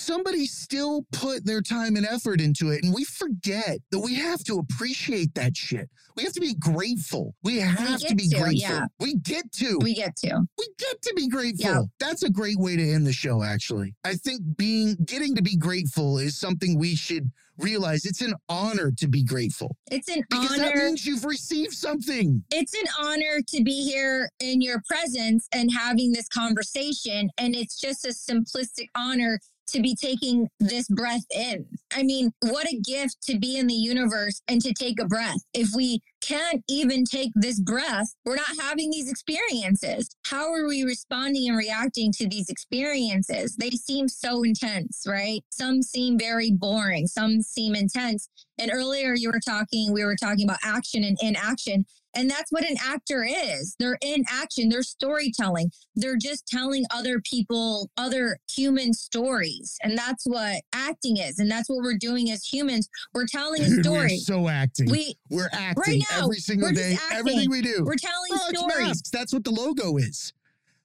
[0.08, 2.82] somebody still put their time and effort into it.
[2.82, 5.90] And we forget that we have to appreciate that shit.
[6.16, 7.34] We have to be grateful.
[7.44, 8.74] We have to be to, grateful.
[8.76, 8.86] yeah.
[8.98, 9.78] We get to.
[9.82, 10.40] We get to.
[10.58, 11.70] We get to be grateful.
[11.70, 11.82] Yeah.
[12.00, 13.94] That's a great way to end the show, actually.
[14.02, 18.04] I think being getting to be grateful is something we should realize.
[18.04, 19.76] It's an honor to be grateful.
[19.90, 22.42] It's an Because that means you've received something.
[22.50, 27.28] it's an honor to be here in your presence and having this conversation.
[27.36, 29.38] And it's just a simplistic honor
[29.68, 31.66] to be taking this breath in.
[31.92, 35.38] I mean, what a gift to be in the universe and to take a breath.
[35.54, 40.08] If we can't even take this breath, we're not having these experiences.
[40.26, 43.56] How are we responding and reacting to these experiences?
[43.56, 45.42] They seem so intense, right?
[45.50, 48.28] Some seem very boring, some seem intense.
[48.58, 51.86] And earlier you were talking, we were talking about action and inaction.
[52.18, 53.76] And that's what an actor is.
[53.78, 55.70] They're in action, they're storytelling.
[55.94, 59.76] They're just telling other people, other human stories.
[59.84, 61.38] And that's what acting is.
[61.38, 62.88] And that's what we're doing as humans.
[63.14, 64.16] We're telling a Dude, we're story.
[64.18, 64.90] so acting.
[64.90, 66.94] We we're acting right now, every single day.
[67.00, 67.18] acting.
[67.18, 67.84] Everything we do.
[67.84, 68.88] we're telling Oh, stories.
[68.88, 69.10] masks.
[69.10, 70.32] That's what the logo is.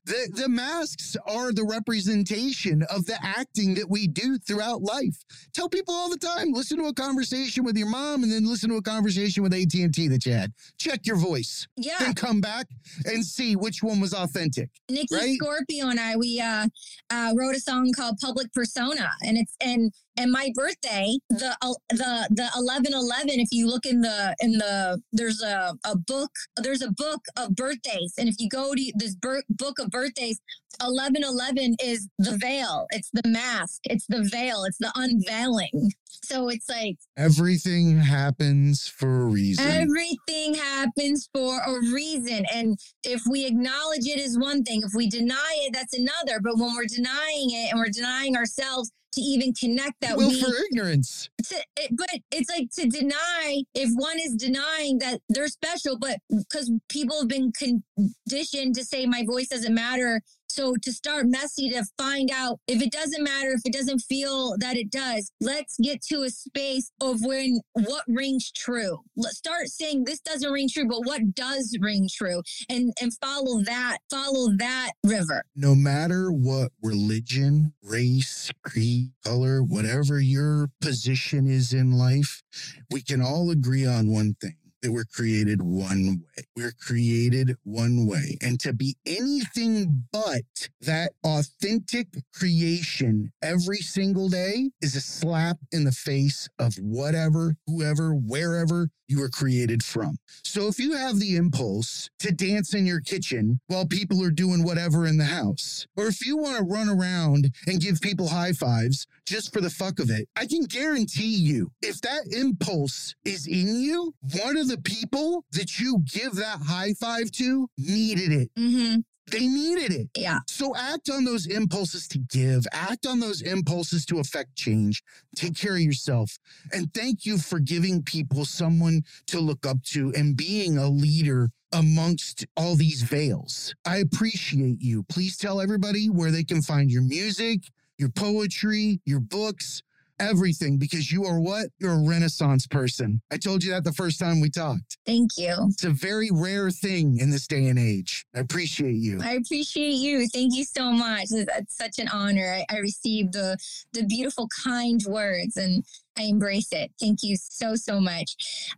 [0.05, 5.15] The, the masks are the representation of the acting that we do throughout life.
[5.53, 8.69] Tell people all the time, listen to a conversation with your mom and then listen
[8.69, 10.51] to a conversation with AT&T that you had.
[10.77, 11.67] Check your voice.
[11.77, 11.95] Yeah.
[11.99, 12.67] Then come back
[13.05, 14.69] and see which one was authentic.
[14.89, 15.37] Nikki right?
[15.41, 16.67] Scorpio and I, we uh,
[17.09, 21.55] uh, wrote a song called Public Persona, and it's and and my birthday, the
[21.89, 23.39] the the eleven eleven.
[23.39, 27.55] If you look in the in the there's a a book there's a book of
[27.55, 30.39] birthdays, and if you go to this book of birthdays,
[30.81, 35.91] eleven eleven is the veil, it's the mask, it's the veil, it's the unveiling.
[36.05, 39.65] So it's like Everything happens for a reason.
[39.65, 42.45] Everything happens for a reason.
[42.53, 46.39] And if we acknowledge it is one thing, if we deny it, that's another.
[46.39, 50.41] But when we're denying it and we're denying ourselves to even connect that Will we
[50.41, 51.29] for ignorance.
[51.47, 56.17] to, it, but it's like to deny if one is denying that they're special but
[56.29, 60.21] because people have been conditioned to say my voice doesn't matter
[60.53, 64.55] so to start messy to find out if it doesn't matter if it doesn't feel
[64.59, 68.99] that it does let's get to a space of when what rings true.
[69.15, 72.41] Let's start saying this doesn't ring true but what does ring true?
[72.69, 75.43] And and follow that follow that river.
[75.55, 82.43] No matter what religion, race, creed, color, whatever your position is in life,
[82.91, 86.43] we can all agree on one thing that we're created one way.
[86.55, 88.37] We're created one way.
[88.41, 90.43] And to be anything but
[90.81, 98.13] that authentic creation every single day is a slap in the face of whatever, whoever,
[98.13, 100.17] wherever you were created from.
[100.43, 104.63] So if you have the impulse to dance in your kitchen while people are doing
[104.63, 108.53] whatever in the house, or if you want to run around and give people high
[108.53, 113.47] fives just for the fuck of it, I can guarantee you if that impulse is
[113.47, 118.49] in you, one of the people that you give that high five to needed it.
[118.55, 119.01] mm-hmm.
[119.27, 120.09] They needed it.
[120.15, 125.01] yeah So act on those impulses to give, act on those impulses to affect change.
[125.35, 126.37] Take care of yourself.
[126.73, 131.49] And thank you for giving people someone to look up to and being a leader
[131.71, 133.73] amongst all these veils.
[133.85, 135.03] I appreciate you.
[135.03, 137.61] Please tell everybody where they can find your music,
[137.97, 139.81] your poetry, your books,
[140.19, 141.67] everything, because you are what?
[141.79, 143.21] You're a renaissance person.
[143.31, 144.97] I told you that the first time we talked.
[145.05, 148.25] thank you It's a very rare thing in this day and age.
[148.35, 149.19] I appreciate you.
[149.23, 150.27] I appreciate you.
[150.29, 151.27] Thank you so much.
[151.29, 152.63] That's such an honor.
[152.69, 153.57] I, I received the
[153.93, 155.83] the beautiful, kind words, and
[156.17, 156.91] I embrace it.
[156.99, 158.35] Thank you so so much.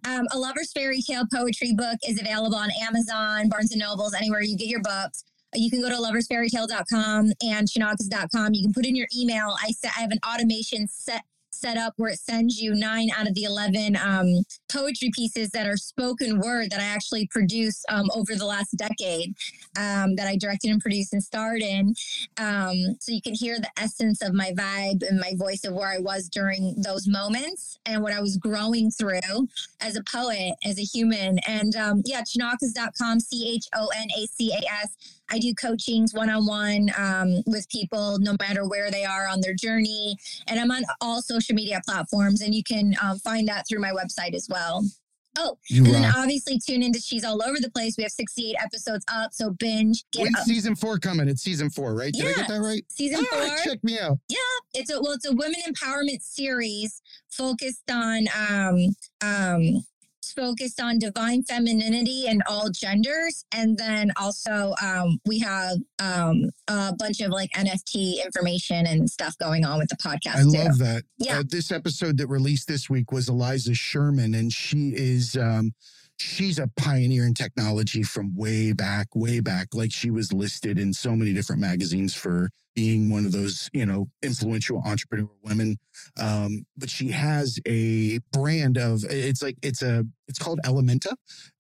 [0.08, 4.42] Um, a Lover's Fairy Tale poetry book is available on Amazon, Barnes and Nobles, anywhere
[4.42, 5.24] you get your books.
[5.56, 8.54] You can go to loversfairytale.com and chonacas.com.
[8.54, 9.56] You can put in your email.
[9.62, 11.24] I set, I have an automation set
[11.56, 15.68] set up where it sends you nine out of the 11 um, poetry pieces that
[15.68, 19.36] are spoken word that I actually produced um, over the last decade
[19.78, 21.96] um, that I directed and produced and starred in.
[22.38, 25.88] Um, so you can hear the essence of my vibe and my voice of where
[25.88, 29.48] I was during those moments and what I was growing through
[29.82, 31.40] as a poet, as a human.
[31.48, 34.96] And um, yeah, chonacas.com, C H O N A C A S.
[35.30, 36.90] I do coachings one on one
[37.46, 40.18] with people, no matter where they are on their journey.
[40.48, 43.92] And I'm on all social media platforms, and you can um, find that through my
[43.92, 44.84] website as well.
[45.38, 46.02] Oh, you and rock.
[46.02, 47.96] then obviously tune into She's All Over the Place.
[47.98, 50.06] We have 68 episodes up, so binge.
[50.12, 51.28] Get When's season four coming?
[51.28, 52.14] It's season four, right?
[52.14, 52.30] Did yeah.
[52.30, 52.86] I get that right?
[52.90, 53.48] Season four.
[53.64, 54.18] check me out.
[54.30, 54.38] Yeah,
[54.74, 59.84] it's a well, it's a women empowerment series focused on um um
[60.32, 63.46] focused on divine femininity and all genders.
[63.54, 69.38] And then also um, we have um, a bunch of like NFT information and stuff
[69.38, 70.38] going on with the podcast.
[70.38, 70.64] I too.
[70.64, 71.04] love that.
[71.18, 71.40] Yeah.
[71.40, 75.74] Uh, this episode that released this week was Aliza Sherman, and she is um,
[76.18, 79.70] she's a pioneer in technology from way back, way back.
[79.74, 83.86] Like she was listed in so many different magazines for being one of those, you
[83.86, 85.78] know, influential entrepreneur women.
[86.20, 91.14] Um, but she has a brand of it's like it's a it's called Ellementa,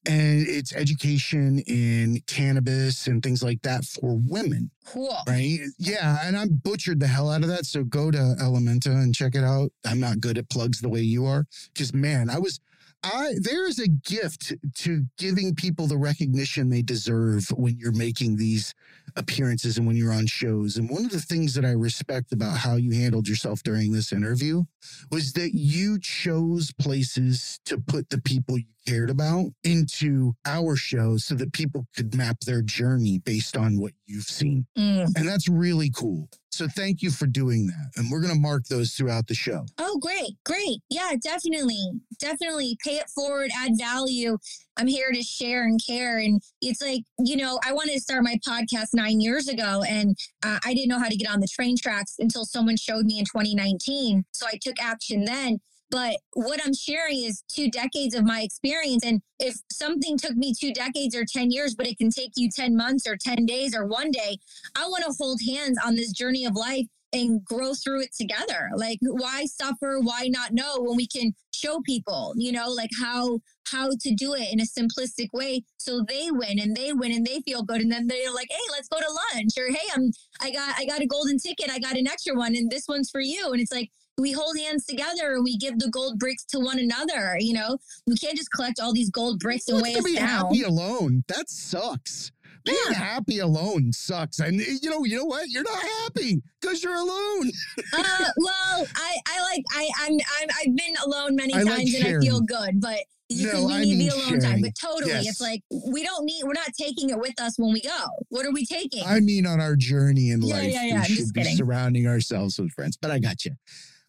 [0.06, 4.72] and it's education in cannabis and things like that for women.
[4.86, 5.16] Cool.
[5.28, 5.60] Right?
[5.78, 7.66] Yeah, and I butchered the hell out of that.
[7.66, 9.72] So go to Ellementa and check it out.
[9.86, 12.60] I'm not good at plugs the way you are, because man, I was
[13.06, 18.38] I there is a gift to giving people the recognition they deserve when you're making
[18.38, 18.74] these
[19.16, 20.78] appearances and when you're on shows.
[20.78, 24.12] And one of the things that I respect about how you handled yourself during this
[24.12, 24.64] interview
[25.12, 31.18] was that you chose places to put the people you cared about into our show
[31.18, 34.66] so that people could map their journey based on what you've seen.
[34.78, 35.16] Mm.
[35.16, 36.30] And that's really cool.
[36.52, 37.92] So thank you for doing that.
[37.98, 39.66] And we're going to mark those throughout the show.
[39.78, 40.38] Oh, great.
[40.46, 40.80] Great.
[40.90, 41.92] Yeah, definitely.
[42.18, 44.38] Definitely pay it forward, add value.
[44.78, 46.18] I'm here to share and care.
[46.18, 50.18] And it's like, you know, I wanted to start my podcast nine years ago and
[50.46, 53.20] uh, I didn't know how to get on the train tracks until someone showed me
[53.20, 54.24] in 2019.
[54.32, 55.60] So I took action then.
[55.96, 59.06] But what I'm sharing is two decades of my experience.
[59.06, 62.50] And if something took me two decades or 10 years, but it can take you
[62.50, 64.38] 10 months or 10 days or one day,
[64.76, 68.72] I want to hold hands on this journey of life and grow through it together.
[68.76, 70.02] Like why suffer?
[70.02, 73.40] Why not know when we can show people, you know, like how
[73.72, 77.26] how to do it in a simplistic way so they win and they win and
[77.26, 80.12] they feel good and then they're like, "Hey, let's go to lunch." Or, "Hey, I'm
[80.42, 81.72] I got I got a golden ticket.
[81.72, 84.58] I got an extra one and this one's for you." And it's like we hold
[84.58, 87.38] hands together and we give the gold bricks to one another.
[87.40, 90.28] You know, we can't just collect all these gold bricks and weigh us be down.
[90.28, 91.24] Happy alone.
[91.28, 92.32] That sucks.
[92.64, 92.98] Being yeah.
[92.98, 94.40] happy alone sucks.
[94.40, 95.48] And you know, you know what?
[95.50, 97.52] You're not happy because you're alone.
[97.94, 102.06] uh, well, I, I like I I'm, I'm I've been alone many I times like
[102.06, 103.00] and I feel good, but
[103.30, 104.42] you no, can, we I need the alone sharing.
[104.42, 104.62] time.
[104.62, 105.28] But totally, yes.
[105.28, 105.62] it's like
[105.92, 106.44] we don't need.
[106.44, 108.06] We're not taking it with us when we go.
[108.30, 109.04] What are we taking?
[109.06, 111.58] I mean, on our journey in yeah, life, yeah, yeah, we should be kidding.
[111.58, 112.98] surrounding ourselves with friends.
[112.98, 113.52] But I got you.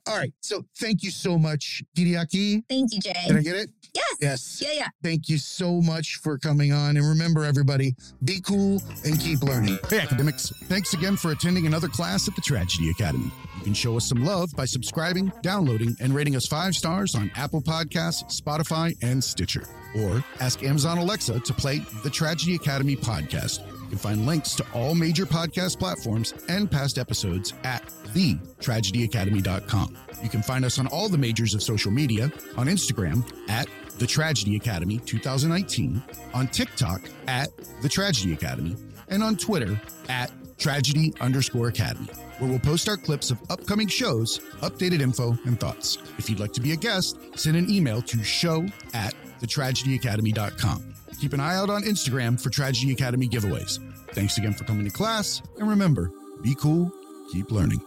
[0.06, 0.32] All right.
[0.40, 2.62] So thank you so much, Kyriaki.
[2.68, 3.12] Thank you, Jay.
[3.26, 3.70] Did I get it?
[3.94, 4.16] Yes.
[4.20, 4.62] Yes.
[4.64, 4.88] Yeah, yeah.
[5.02, 6.96] Thank you so much for coming on.
[6.96, 7.94] And remember, everybody,
[8.24, 9.78] be cool and keep learning.
[9.88, 10.52] Hey, academics.
[10.64, 13.30] Thanks again for attending another class at the Tragedy Academy.
[13.58, 17.30] You can show us some love by subscribing, downloading, and rating us five stars on
[17.34, 19.64] Apple Podcasts, Spotify, and Stitcher.
[19.98, 23.60] Or ask Amazon Alexa to play the Tragedy Academy podcast.
[23.86, 29.96] You can find links to all major podcast platforms and past episodes at thetragedyacademy.com.
[30.24, 33.68] You can find us on all the majors of social media on Instagram at
[33.98, 36.02] The Tragedy Academy 2019,
[36.34, 38.74] on TikTok at The Tragedy Academy,
[39.06, 42.08] and on Twitter at Tragedy underscore Academy,
[42.40, 45.98] where we'll post our clips of upcoming shows, updated info, and thoughts.
[46.18, 50.95] If you'd like to be a guest, send an email to show at thetragedyacademy.com.
[51.20, 53.78] Keep an eye out on Instagram for Tragedy Academy giveaways.
[54.12, 56.10] Thanks again for coming to class, and remember,
[56.42, 56.92] be cool,
[57.32, 57.80] keep learning.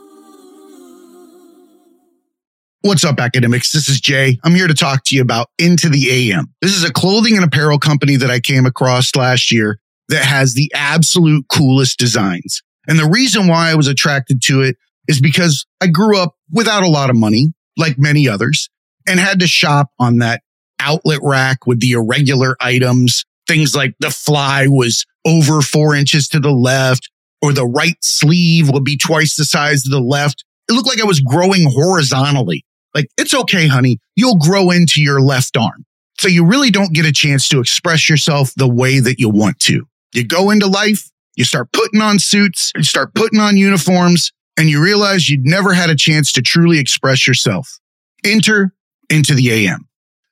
[2.82, 3.72] What's up, academics?
[3.72, 4.40] This is Jay.
[4.44, 6.48] I'm here to talk to you about Into the AM.
[6.62, 10.54] This is a clothing and apparel company that I came across last year that has
[10.54, 12.64] the absolute coolest designs.
[12.88, 14.76] And the reason why I was attracted to it
[15.08, 18.70] is because I grew up without a lot of money, like many others,
[19.08, 20.42] and had to shop on that
[20.80, 23.26] outlet rack with the irregular items.
[23.48, 27.10] Things like the fly was over four inches to the left,
[27.42, 30.44] or the right sleeve would be twice the size of the left.
[30.70, 32.64] It looked like I was growing horizontally
[32.96, 34.00] like, it's okay, honey.
[34.16, 35.86] You'll grow into your left arm.
[36.20, 39.60] So you really don't get a chance to express yourself the way that you want
[39.62, 39.86] to.
[40.14, 44.70] You go into life, you start putting on suits, you start putting on uniforms, and
[44.70, 47.80] you realize you'd never had a chance to truly express yourself.
[48.26, 48.74] Enter
[49.10, 49.88] into the AM,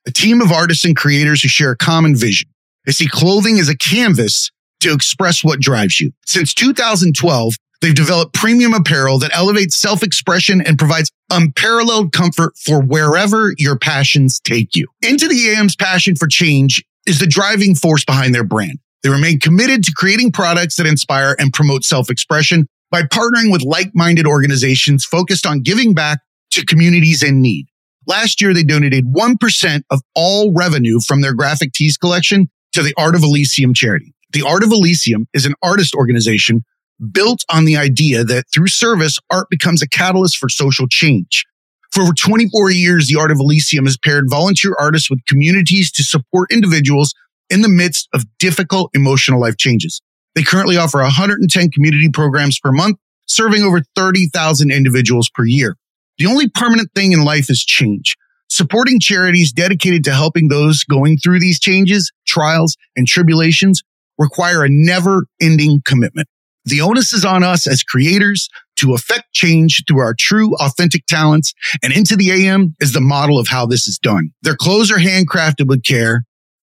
[0.08, 2.48] a team of artists and creators who share a common vision.
[2.86, 4.50] They see clothing as a canvas
[4.80, 6.12] to express what drives you.
[6.24, 12.80] Since 2012, they've developed premium apparel that elevates self expression and provides unparalleled comfort for
[12.80, 14.86] wherever your passions take you.
[15.02, 18.78] Into the AM's passion for change is the driving force behind their brand.
[19.02, 23.62] They remain committed to creating products that inspire and promote self expression by partnering with
[23.62, 26.20] like minded organizations focused on giving back
[26.52, 27.66] to communities in need.
[28.08, 32.94] Last year, they donated 1% of all revenue from their graphic tees collection to the
[32.96, 34.14] Art of Elysium charity.
[34.32, 36.64] The Art of Elysium is an artist organization
[37.12, 41.44] built on the idea that through service, art becomes a catalyst for social change.
[41.92, 46.02] For over 24 years, the Art of Elysium has paired volunteer artists with communities to
[46.02, 47.12] support individuals
[47.50, 50.00] in the midst of difficult emotional life changes.
[50.34, 52.96] They currently offer 110 community programs per month,
[53.26, 55.76] serving over 30,000 individuals per year.
[56.18, 58.16] The only permanent thing in life is change.
[58.50, 63.82] Supporting charities dedicated to helping those going through these changes, trials, and tribulations
[64.18, 66.28] require a never ending commitment.
[66.64, 71.54] The onus is on us as creators to affect change through our true, authentic talents.
[71.82, 74.30] And Into the AM is the model of how this is done.
[74.42, 76.24] Their clothes are handcrafted with care.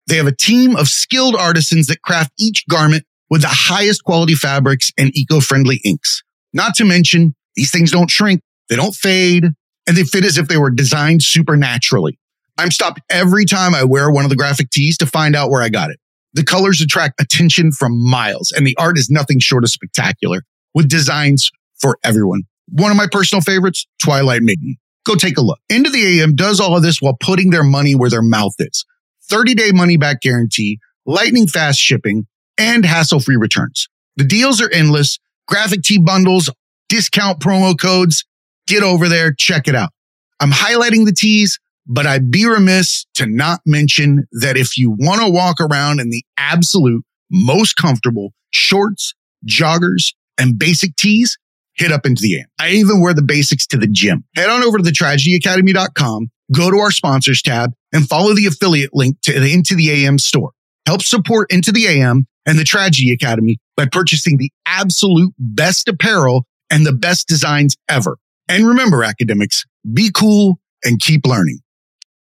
[0.08, 4.34] They have a team of skilled artisans that craft each garment with the highest quality
[4.34, 6.22] fabrics and eco friendly inks.
[6.52, 8.40] Not to mention, these things don't shrink,
[8.72, 9.44] they don't fade,
[9.86, 12.18] and they fit as if they were designed supernaturally.
[12.56, 15.60] I'm stopped every time I wear one of the graphic tees to find out where
[15.60, 16.00] I got it.
[16.32, 20.44] The colors attract attention from miles, and the art is nothing short of spectacular
[20.74, 22.44] with designs for everyone.
[22.70, 24.76] One of my personal favorites, Twilight Maiden.
[25.04, 25.58] Go take a look.
[25.68, 28.86] Into the AM does all of this while putting their money where their mouth is.
[29.28, 33.88] 30 day money back guarantee, lightning fast shipping, and hassle free returns.
[34.16, 35.18] The deals are endless.
[35.46, 36.48] Graphic tee bundles,
[36.88, 38.24] discount promo codes.
[38.66, 39.90] Get over there, check it out.
[40.40, 45.20] I'm highlighting the tees but I'd be remiss to not mention that if you want
[45.20, 49.14] to walk around in the absolute most comfortable shorts,
[49.46, 51.38] joggers, and basic tees,
[51.74, 52.46] hit up into the AM.
[52.60, 54.24] I even wear the basics to the gym.
[54.36, 58.94] Head on over to the tragedyacademy.com, go to our sponsors tab, and follow the affiliate
[58.94, 60.52] link to the Into the AM store.
[60.86, 66.46] Help support Into the AM and the Tragedy Academy by purchasing the absolute best apparel
[66.70, 68.16] and the best designs ever.
[68.48, 71.60] And remember, academics, be cool and keep learning.